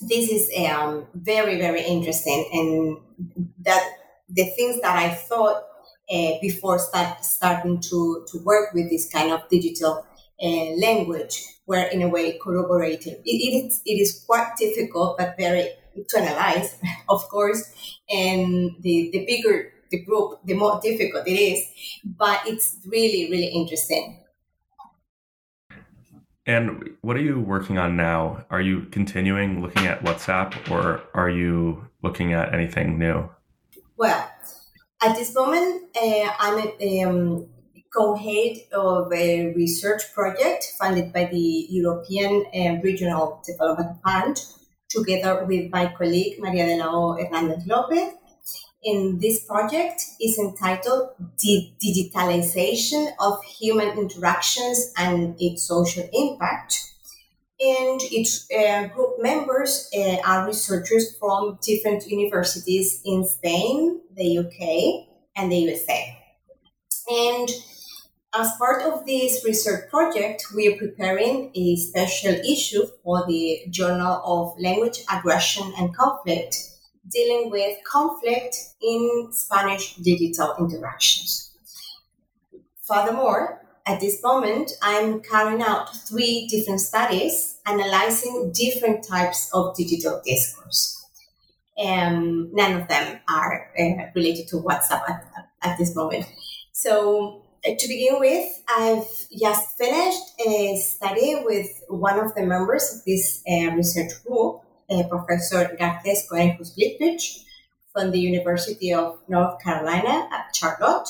this 0.00 0.30
is 0.30 0.50
um, 0.66 1.06
very, 1.14 1.58
very 1.58 1.82
interesting, 1.82 2.48
and 2.52 3.44
that 3.64 3.88
the 4.28 4.44
things 4.56 4.80
that 4.80 4.96
I 4.96 5.14
thought 5.14 5.62
uh, 6.10 6.32
before 6.40 6.78
start, 6.78 7.24
starting 7.24 7.80
to, 7.80 8.24
to 8.32 8.38
work 8.44 8.72
with 8.74 8.90
this 8.90 9.10
kind 9.10 9.30
of 9.32 9.48
digital 9.50 10.06
uh, 10.42 10.70
language 10.80 11.44
were 11.66 11.84
in 11.84 12.02
a 12.02 12.08
way 12.08 12.38
corroborated. 12.38 13.20
It, 13.24 13.30
it, 13.30 13.66
is, 13.66 13.82
it 13.84 14.00
is 14.00 14.24
quite 14.26 14.52
difficult, 14.58 15.18
but 15.18 15.36
very 15.36 15.70
to 16.08 16.18
analyze, 16.18 16.76
of 17.08 17.28
course. 17.28 17.72
And 18.08 18.76
the, 18.80 19.10
the 19.12 19.24
bigger 19.26 19.72
the 19.90 20.00
group, 20.02 20.40
the 20.44 20.54
more 20.54 20.80
difficult 20.82 21.26
it 21.26 21.32
is. 21.32 21.64
But 22.04 22.40
it's 22.46 22.76
really, 22.86 23.30
really 23.30 23.46
interesting. 23.46 24.20
And 26.46 26.96
what 27.02 27.16
are 27.16 27.22
you 27.22 27.40
working 27.40 27.76
on 27.78 27.96
now? 27.96 28.46
Are 28.50 28.60
you 28.60 28.86
continuing 28.90 29.60
looking 29.60 29.86
at 29.86 30.02
WhatsApp 30.02 30.70
or 30.70 31.02
are 31.12 31.28
you 31.28 31.86
looking 32.02 32.32
at 32.32 32.54
anything 32.54 32.98
new? 32.98 33.28
Well, 33.96 34.30
at 35.02 35.14
this 35.16 35.34
moment, 35.34 35.94
uh, 35.94 36.30
I'm 36.38 37.06
um, 37.06 37.46
co-head 37.94 38.58
of 38.72 39.12
a 39.12 39.52
research 39.54 40.02
project 40.14 40.74
funded 40.78 41.12
by 41.12 41.24
the 41.26 41.66
European 41.70 42.44
uh, 42.54 42.80
Regional 42.82 43.42
Development 43.46 43.96
Fund, 44.02 44.40
together 44.88 45.44
with 45.44 45.70
my 45.70 45.92
colleague 45.96 46.38
Maria 46.38 46.66
de 46.66 46.76
la 46.76 46.88
O 46.90 47.16
Hernandez 47.16 47.66
Lopez. 47.66 48.14
And 48.84 49.20
this 49.20 49.44
project 49.44 50.02
is 50.20 50.38
entitled 50.38 51.10
the 51.40 51.72
Digitalization 51.84 53.12
of 53.18 53.42
Human 53.42 53.98
Interactions 53.98 54.92
and 54.96 55.34
its 55.40 55.66
Social 55.66 56.08
Impact. 56.12 56.84
And 57.60 58.00
its 58.12 58.46
uh, 58.56 58.86
group 58.94 59.16
members 59.18 59.90
uh, 59.92 60.18
are 60.24 60.46
researchers 60.46 61.16
from 61.18 61.58
different 61.60 62.06
universities 62.06 63.02
in 63.04 63.24
Spain, 63.24 64.00
the 64.14 64.38
UK, 64.38 65.08
and 65.34 65.50
the 65.50 65.56
USA. 65.56 66.16
And 67.10 67.48
as 68.34 68.52
part 68.58 68.82
of 68.82 69.06
this 69.06 69.44
research 69.44 69.88
project, 69.90 70.44
we 70.54 70.68
are 70.68 70.76
preparing 70.76 71.50
a 71.54 71.76
special 71.76 72.32
issue 72.32 72.86
for 73.02 73.24
the 73.26 73.62
Journal 73.70 74.20
of 74.24 74.60
Language, 74.60 75.00
Aggression 75.10 75.72
and 75.78 75.94
Conflict, 75.96 76.56
dealing 77.10 77.50
with 77.50 77.78
conflict 77.84 78.56
in 78.82 79.28
Spanish 79.32 79.96
digital 79.96 80.54
interactions. 80.58 81.52
Furthermore, 82.82 83.64
at 83.86 84.00
this 84.00 84.22
moment, 84.22 84.72
I'm 84.82 85.20
carrying 85.20 85.62
out 85.62 85.96
three 86.06 86.46
different 86.48 86.80
studies 86.80 87.58
analyzing 87.66 88.52
different 88.52 89.06
types 89.08 89.50
of 89.54 89.74
digital 89.74 90.20
discourse. 90.24 90.94
Um, 91.82 92.50
none 92.52 92.80
of 92.80 92.88
them 92.88 93.20
are 93.30 93.70
uh, 93.78 94.10
related 94.14 94.48
to 94.48 94.56
WhatsApp 94.56 95.08
at, 95.08 95.24
at 95.62 95.78
this 95.78 95.94
moment. 95.94 96.26
So 96.72 97.44
to 97.76 97.88
begin 97.88 98.18
with, 98.20 98.62
I've 98.68 99.06
just 99.36 99.76
finished 99.76 100.22
a 100.46 100.76
study 100.76 101.36
with 101.44 101.68
one 101.88 102.18
of 102.18 102.34
the 102.34 102.46
members 102.46 102.94
of 102.94 103.04
this 103.04 103.42
uh, 103.48 103.74
research 103.74 104.12
group, 104.24 104.62
uh, 104.90 105.02
Professor 105.08 105.76
Garces 105.78 106.26
Conejos 106.30 106.72
Blitvich 106.76 107.44
from 107.92 108.10
the 108.10 108.20
University 108.20 108.92
of 108.92 109.18
North 109.28 109.62
Carolina 109.62 110.28
at 110.32 110.54
Charlotte. 110.54 111.08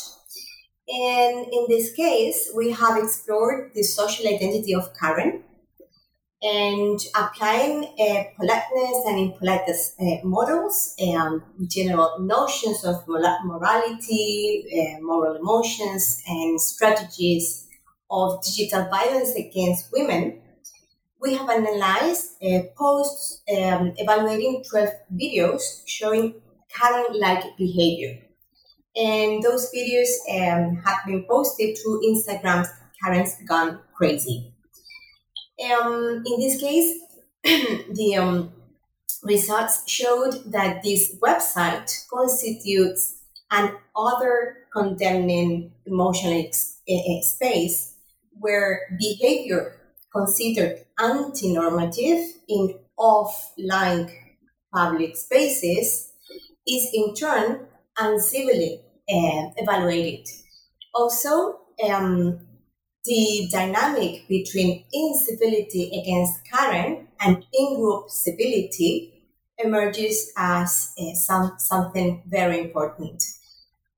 And 0.89 1.47
in 1.53 1.67
this 1.69 1.93
case, 1.93 2.51
we 2.57 2.73
have 2.73 2.97
explored 2.97 3.73
the 3.75 3.83
social 3.83 4.27
identity 4.27 4.75
of 4.75 4.91
Karen 4.99 5.45
and 6.43 7.01
applying 7.17 7.85
uh, 7.85 8.25
politeness 8.37 9.05
and 9.07 9.19
impoliteness 9.19 9.95
uh, 10.01 10.25
models 10.25 10.95
and 10.99 11.43
general 11.69 12.19
notions 12.21 12.85
of 12.85 13.07
morality, 13.09 14.65
uh, 14.73 15.03
moral 15.03 15.37
emotions, 15.37 16.23
and 16.29 16.61
strategies 16.61 17.67
of 18.11 18.43
digital 18.45 18.89
violence 18.89 19.35
against 19.35 19.93
women, 19.93 20.41
we 21.21 21.35
have 21.35 21.51
analyzed 21.51 22.43
uh, 22.43 22.61
posts 22.77 23.43
um, 23.51 23.93
evaluating 23.97 24.63
12 24.71 24.89
videos 25.15 25.83
showing 25.87 26.35
Karen-like 26.75 27.57
behavior. 27.57 28.21
And 28.95 29.43
those 29.43 29.73
videos 29.75 30.09
um, 30.31 30.77
have 30.85 31.05
been 31.07 31.25
posted 31.29 31.77
to 31.77 32.01
Instagram's 32.07 32.69
Karen's 33.03 33.35
Gone 33.49 33.81
Crazy. 33.95 34.53
Um, 35.65 36.23
in 36.25 36.41
this 36.41 36.61
case, 36.61 37.01
the 37.43 38.17
um, 38.17 38.53
results 39.23 39.89
showed 39.91 40.53
that 40.53 40.83
this 40.83 41.17
website 41.21 41.91
constitutes 42.09 43.23
an 43.51 43.73
other 43.97 44.59
condemning 44.73 45.73
emotional 45.87 46.51
space 47.23 47.95
where 48.39 48.83
behavior 48.99 49.81
considered 50.15 50.85
anti-normative 50.99 52.25
in 52.49 52.79
offline 52.99 54.11
public 54.73 55.17
spaces 55.17 56.13
is 56.67 56.91
in 56.93 57.15
turn 57.15 57.67
uncivilly 57.99 58.81
uh, 59.11 59.51
evaluated. 59.57 60.27
Also, 60.95 61.61
um, 61.89 62.41
the 63.09 63.49
dynamic 63.51 64.29
between 64.29 64.85
incivility 64.93 65.91
against 66.01 66.45
Karen 66.45 67.09
and 67.21 67.45
in-group 67.53 68.11
civility 68.11 69.25
emerges 69.59 70.31
as 70.37 70.93
uh, 71.01 71.15
some, 71.15 71.55
something 71.59 72.23
very 72.27 72.61
important. 72.61 73.25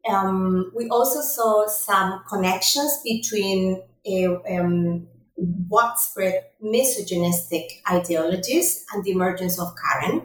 Um, 0.09 0.73
we 0.75 0.89
also 0.89 1.21
saw 1.21 1.67
some 1.67 2.23
connections 2.29 3.01
between 3.05 3.83
uh, 4.07 4.37
um, 4.49 5.09
widespread 5.37 6.45
misogynistic 6.61 7.83
ideologies 7.91 8.87
and 8.95 9.05
the 9.05 9.11
emergence 9.11 9.59
of 9.59 9.75
Karen. 9.77 10.23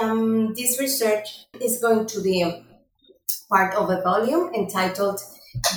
Um, 0.00 0.54
this 0.54 0.78
research 0.78 1.46
is 1.60 1.80
going 1.80 2.06
to 2.06 2.20
be 2.20 2.64
part 3.50 3.74
of 3.74 3.90
a 3.90 4.02
volume 4.02 4.52
entitled 4.54 5.20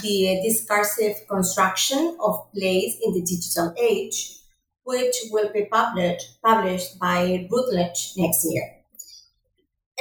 the 0.02 0.42
discursive 0.44 1.28
construction 1.28 2.18
of 2.22 2.52
place 2.54 2.98
in 3.04 3.14
the 3.14 3.22
digital 3.22 3.74
age, 3.78 4.38
which 4.84 5.16
will 5.32 5.52
be 5.52 5.66
published, 5.66 6.42
published 6.42 7.00
by 7.00 7.48
Routledge 7.52 8.14
next 8.18 8.46
year. 8.46 8.76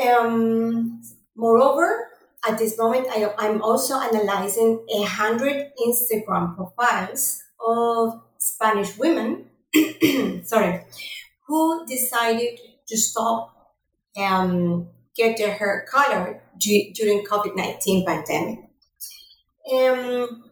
Um, 0.00 1.02
moreover, 1.36 2.08
at 2.46 2.58
this 2.58 2.76
moment, 2.78 3.06
I, 3.10 3.32
I'm 3.38 3.62
also 3.62 3.98
analyzing 3.98 4.84
a 4.94 5.02
hundred 5.04 5.72
Instagram 5.86 6.56
profiles 6.56 7.42
of 7.64 8.20
Spanish 8.38 8.96
women, 8.98 9.46
sorry, 10.44 10.84
who 11.46 11.86
decided 11.86 12.58
to 12.86 12.96
stop 12.96 13.54
um, 14.16 14.88
get 15.16 15.38
their 15.38 15.54
hair 15.54 15.86
colored 15.90 16.40
during 16.58 17.24
COVID-19 17.24 18.06
pandemic. 18.06 18.63
Um, 19.72 20.44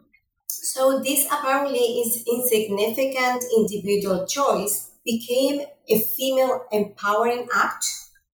so 0.49 1.01
this 1.01 1.27
apparently 1.27 1.79
is 2.01 2.25
insignificant 2.27 3.45
individual 3.57 4.27
choice 4.27 4.91
became 5.05 5.63
a 5.89 6.01
female 6.01 6.67
empowering 6.73 7.49
act 7.55 7.87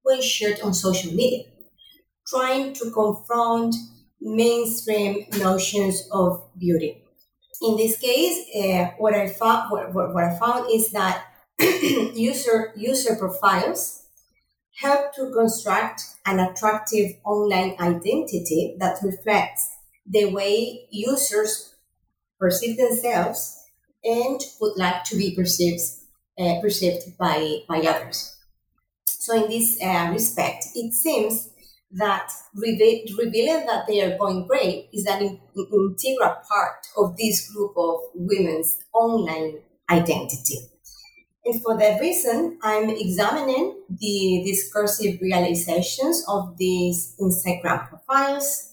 when 0.02 0.20
shared 0.22 0.60
on 0.60 0.74
social 0.74 1.12
media. 1.12 1.44
trying 2.28 2.74
to 2.74 2.90
confront 2.90 3.74
mainstream 4.20 5.26
notions 5.38 6.08
of 6.12 6.50
beauty. 6.58 7.02
In 7.62 7.76
this 7.76 7.98
case, 7.98 8.46
uh, 8.54 8.92
what 8.98 9.14
I 9.14 9.28
found 9.28 9.70
what, 9.70 9.94
what, 9.94 10.14
what 10.14 10.24
I 10.24 10.38
found 10.38 10.70
is 10.72 10.92
that 10.92 11.24
user 12.14 12.72
user 12.76 13.16
profiles 13.16 14.04
help 14.80 15.14
to 15.14 15.32
construct 15.32 16.02
an 16.26 16.38
attractive 16.38 17.12
online 17.24 17.74
identity 17.80 18.76
that 18.78 18.98
reflects 19.02 19.70
the 20.08 20.26
way 20.26 20.86
users 20.90 21.74
perceive 22.38 22.76
themselves 22.76 23.64
and 24.04 24.40
would 24.60 24.76
like 24.76 25.04
to 25.04 25.16
be 25.16 25.34
perceived 25.34 25.82
uh, 26.38 26.60
perceived 26.60 27.18
by 27.18 27.60
by 27.68 27.78
others. 27.80 28.36
So, 29.06 29.44
in 29.44 29.50
this 29.50 29.78
uh, 29.82 30.10
respect, 30.12 30.66
it 30.74 30.92
seems 30.94 31.50
that 31.92 32.30
revealing 32.54 33.66
that 33.66 33.86
they 33.86 34.02
are 34.02 34.16
going 34.18 34.46
great 34.46 34.88
is 34.92 35.06
an 35.06 35.22
in- 35.22 35.40
integral 35.56 36.36
part 36.48 36.86
of 36.96 37.16
this 37.16 37.50
group 37.50 37.72
of 37.76 38.00
women's 38.14 38.78
online 38.92 39.58
identity. 39.90 40.58
And 41.44 41.62
for 41.62 41.78
that 41.78 42.00
reason, 42.00 42.58
I'm 42.62 42.90
examining 42.90 43.76
the 43.88 44.42
discursive 44.44 45.18
realizations 45.20 46.24
of 46.28 46.58
these 46.58 47.16
Instagram 47.20 47.88
profiles, 47.88 48.67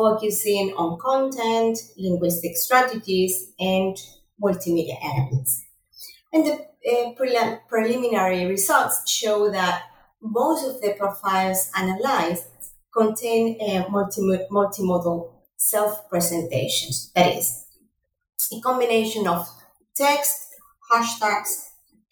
focusing 0.00 0.72
on 0.78 0.98
content, 0.98 1.76
linguistic 1.98 2.56
strategies, 2.56 3.52
and 3.58 3.94
multimedia 4.42 4.96
elements. 5.02 5.62
And 6.32 6.46
the 6.46 6.54
uh, 6.54 7.12
pre- 7.18 7.58
preliminary 7.68 8.46
results 8.46 8.96
show 9.10 9.50
that 9.50 9.82
most 10.22 10.66
of 10.66 10.80
the 10.80 10.94
profiles 10.98 11.70
analyzed 11.76 12.44
contain 12.98 13.58
uh, 13.60 13.88
multi- 13.90 14.46
multimodal 14.50 15.18
self-presentations. 15.56 17.12
That 17.14 17.36
is, 17.36 17.66
a 18.56 18.60
combination 18.62 19.26
of 19.28 19.46
text, 19.94 20.38
hashtags, 20.90 21.52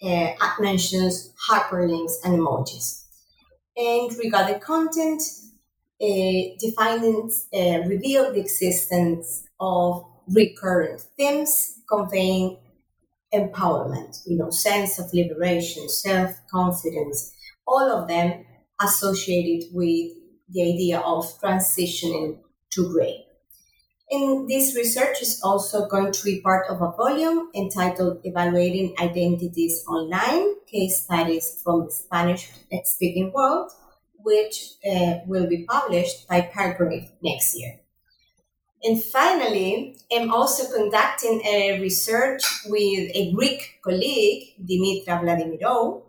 uh, 0.02 0.32
mentions, 0.60 1.32
hyperlinks, 1.48 2.16
and 2.22 2.38
emojis. 2.38 3.04
And 3.76 4.10
regarding 4.18 4.60
content, 4.60 5.22
uh, 6.00 6.54
the 6.60 6.72
findings 6.76 7.48
uh, 7.52 7.80
reveal 7.88 8.32
the 8.32 8.40
existence 8.40 9.44
of 9.58 10.04
recurrent 10.28 11.00
themes 11.16 11.80
conveying 11.88 12.58
empowerment, 13.34 14.22
you 14.26 14.36
know, 14.36 14.50
sense 14.50 14.98
of 14.98 15.12
liberation, 15.12 15.88
self-confidence, 15.88 17.32
all 17.66 17.90
of 17.90 18.08
them 18.08 18.44
associated 18.80 19.68
with 19.72 20.12
the 20.50 20.62
idea 20.62 21.00
of 21.00 21.24
transitioning 21.40 22.38
to 22.70 22.88
gray. 22.92 23.24
And 24.10 24.48
this 24.48 24.74
research 24.74 25.20
is 25.20 25.40
also 25.44 25.86
going 25.86 26.12
to 26.12 26.24
be 26.24 26.40
part 26.40 26.66
of 26.70 26.80
a 26.80 26.92
volume 26.96 27.50
entitled 27.54 28.20
Evaluating 28.24 28.94
Identities 28.98 29.84
Online 29.86 30.54
Case 30.66 31.04
Studies 31.04 31.60
from 31.62 31.86
the 31.86 31.92
Spanish 31.92 32.50
Speaking 32.84 33.32
World, 33.34 33.70
which 34.22 34.72
uh, 34.88 35.18
will 35.26 35.46
be 35.46 35.64
published 35.64 36.28
by 36.28 36.40
Palgrave 36.40 37.10
next 37.22 37.56
year. 37.58 37.80
And 38.82 39.02
finally, 39.02 39.98
I'm 40.12 40.32
also 40.32 40.72
conducting 40.72 41.42
a 41.44 41.80
research 41.80 42.42
with 42.66 43.10
a 43.14 43.32
Greek 43.32 43.80
colleague, 43.82 44.54
Dimitra 44.64 45.20
Vladimirou, 45.20 46.02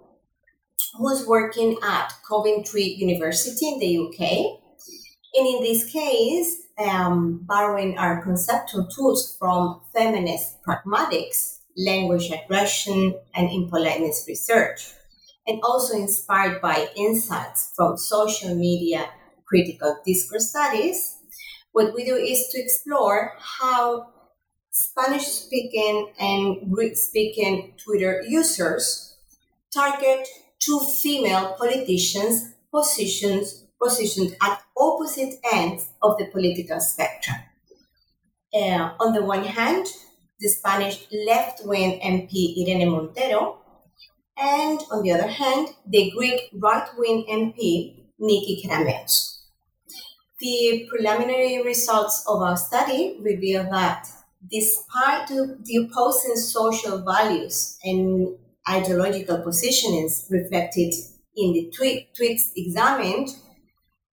who's 0.98 1.26
working 1.26 1.78
at 1.82 2.14
Coventry 2.28 2.84
University 2.84 3.68
in 3.68 3.80
the 3.80 3.98
UK. 3.98 4.60
And 5.34 5.48
in 5.48 5.64
this 5.64 5.92
case, 5.92 6.68
um, 6.78 7.42
borrowing 7.44 7.98
our 7.98 8.22
conceptual 8.22 8.88
tools 8.88 9.36
from 9.38 9.82
feminist 9.94 10.62
pragmatics, 10.64 11.60
language 11.76 12.32
aggression, 12.32 13.16
and 13.34 13.50
impoliteness 13.52 14.26
research, 14.28 14.94
and 15.50 15.60
also 15.64 15.98
inspired 15.98 16.62
by 16.62 16.88
insights 16.96 17.74
from 17.76 17.98
social 17.98 18.54
media 18.56 19.10
critical 19.46 19.98
discourse 20.06 20.52
studies, 20.52 21.18
what 21.72 21.94
we 21.96 22.06
do 22.06 22.16
is 22.16 22.48
to 22.50 22.62
explore 22.62 23.34
how 23.40 24.08
Spanish 24.70 25.26
speaking 25.26 26.14
and 26.20 26.72
Greek 26.72 26.96
speaking 26.96 27.74
Twitter 27.84 28.22
users 28.28 29.18
target 29.74 30.28
two 30.60 30.80
female 31.02 31.56
politicians 31.58 32.54
positions, 32.72 33.66
positioned 33.82 34.36
at 34.42 34.62
opposite 34.78 35.36
ends 35.52 35.90
of 36.04 36.18
the 36.20 36.26
political 36.28 36.80
spectrum. 36.80 37.38
Uh, 38.54 38.94
on 39.00 39.14
the 39.14 39.24
one 39.24 39.44
hand, 39.44 39.88
the 40.40 40.48
Spanish 40.48 41.08
left 41.26 41.66
wing 41.66 42.00
MP 42.02 42.56
Irene 42.62 42.90
Montero, 42.90 43.58
and 44.40 44.80
on 44.92 45.04
the 45.04 45.12
other 45.12 45.28
hand, 45.28 45.70
the 45.86 46.12
Greek 46.16 46.50
right 46.54 46.88
wing 46.98 47.26
MP 47.30 48.06
Niki 48.22 48.64
Kerameos. 48.64 49.42
The 50.40 50.88
preliminary 50.90 51.62
results 51.64 52.24
of 52.28 52.42
our 52.42 52.56
study 52.56 53.18
reveal 53.22 53.64
that 53.72 54.08
despite 54.50 55.28
the 55.28 55.88
opposing 55.90 56.38
social 56.38 57.04
values 57.04 57.78
and 57.84 58.38
ideological 58.70 59.40
positionings 59.40 60.32
reflected 60.32 60.94
in 61.36 61.54
the 61.54 61.72
tweet, 61.76 62.08
tweets 62.16 62.52
examined, 62.56 63.30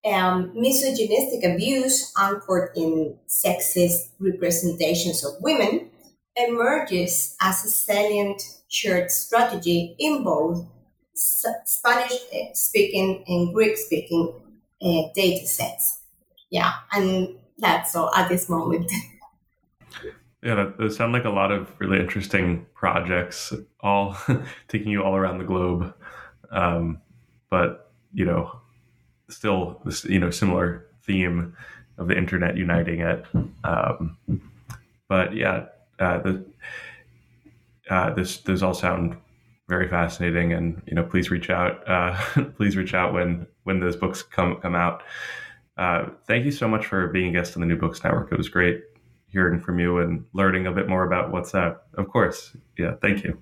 um, 0.04 0.52
misogynistic 0.54 1.44
abuse 1.44 2.12
anchored 2.18 2.70
in 2.76 3.16
sexist 3.28 4.08
representations 4.18 5.24
of 5.24 5.34
women 5.40 5.90
emerges 6.36 7.36
as 7.40 7.64
a 7.64 7.68
salient 7.68 8.42
shared 8.68 9.10
strategy 9.10 9.94
in 9.98 10.24
both 10.24 10.66
Spanish 11.14 12.12
speaking 12.52 13.24
and 13.26 13.54
Greek 13.54 13.76
speaking 13.76 14.34
uh, 14.82 15.02
data 15.14 15.46
sets 15.46 16.00
yeah, 16.50 16.72
and 16.92 17.36
that's 17.58 17.94
all 17.96 18.14
at 18.14 18.28
this 18.28 18.48
moment. 18.48 18.90
Yeah, 20.42 20.70
those 20.78 20.96
sound 20.96 21.12
like 21.12 21.24
a 21.24 21.30
lot 21.30 21.50
of 21.50 21.68
really 21.80 21.98
interesting 21.98 22.66
projects, 22.72 23.52
all 23.80 24.16
taking 24.68 24.92
you 24.92 25.02
all 25.02 25.16
around 25.16 25.38
the 25.38 25.44
globe. 25.44 25.92
Um, 26.52 27.00
but 27.50 27.90
you 28.12 28.26
know, 28.26 28.60
still 29.28 29.80
this 29.84 30.04
you 30.04 30.20
know 30.20 30.30
similar 30.30 30.86
theme 31.02 31.56
of 31.98 32.06
the 32.06 32.16
internet 32.16 32.56
uniting 32.56 33.00
it. 33.00 33.24
Um, 33.64 34.18
but 35.08 35.34
yeah, 35.34 35.64
uh, 35.98 36.18
the, 36.18 36.44
uh, 37.90 38.12
this 38.14 38.38
those 38.38 38.62
all 38.62 38.74
sound 38.74 39.16
very 39.68 39.88
fascinating, 39.88 40.52
and 40.52 40.82
you 40.86 40.94
know, 40.94 41.02
please 41.02 41.30
reach 41.30 41.50
out. 41.50 41.88
Uh, 41.88 42.16
please 42.56 42.76
reach 42.76 42.94
out 42.94 43.12
when 43.12 43.46
when 43.64 43.80
those 43.80 43.96
books 43.96 44.22
come 44.22 44.56
come 44.60 44.74
out. 44.74 45.02
Uh, 45.76 46.06
thank 46.26 46.44
you 46.44 46.50
so 46.50 46.66
much 46.66 46.86
for 46.86 47.08
being 47.08 47.28
a 47.28 47.32
guest 47.38 47.56
on 47.56 47.60
the 47.60 47.66
New 47.66 47.76
Books 47.76 48.02
Network. 48.02 48.32
It 48.32 48.38
was 48.38 48.48
great 48.48 48.82
hearing 49.28 49.60
from 49.60 49.78
you 49.78 49.98
and 49.98 50.24
learning 50.32 50.66
a 50.66 50.72
bit 50.72 50.88
more 50.88 51.04
about 51.04 51.32
WhatsApp. 51.32 51.78
Of 51.94 52.08
course. 52.08 52.56
Yeah. 52.78 52.94
Thank 53.02 53.24
you. 53.24 53.38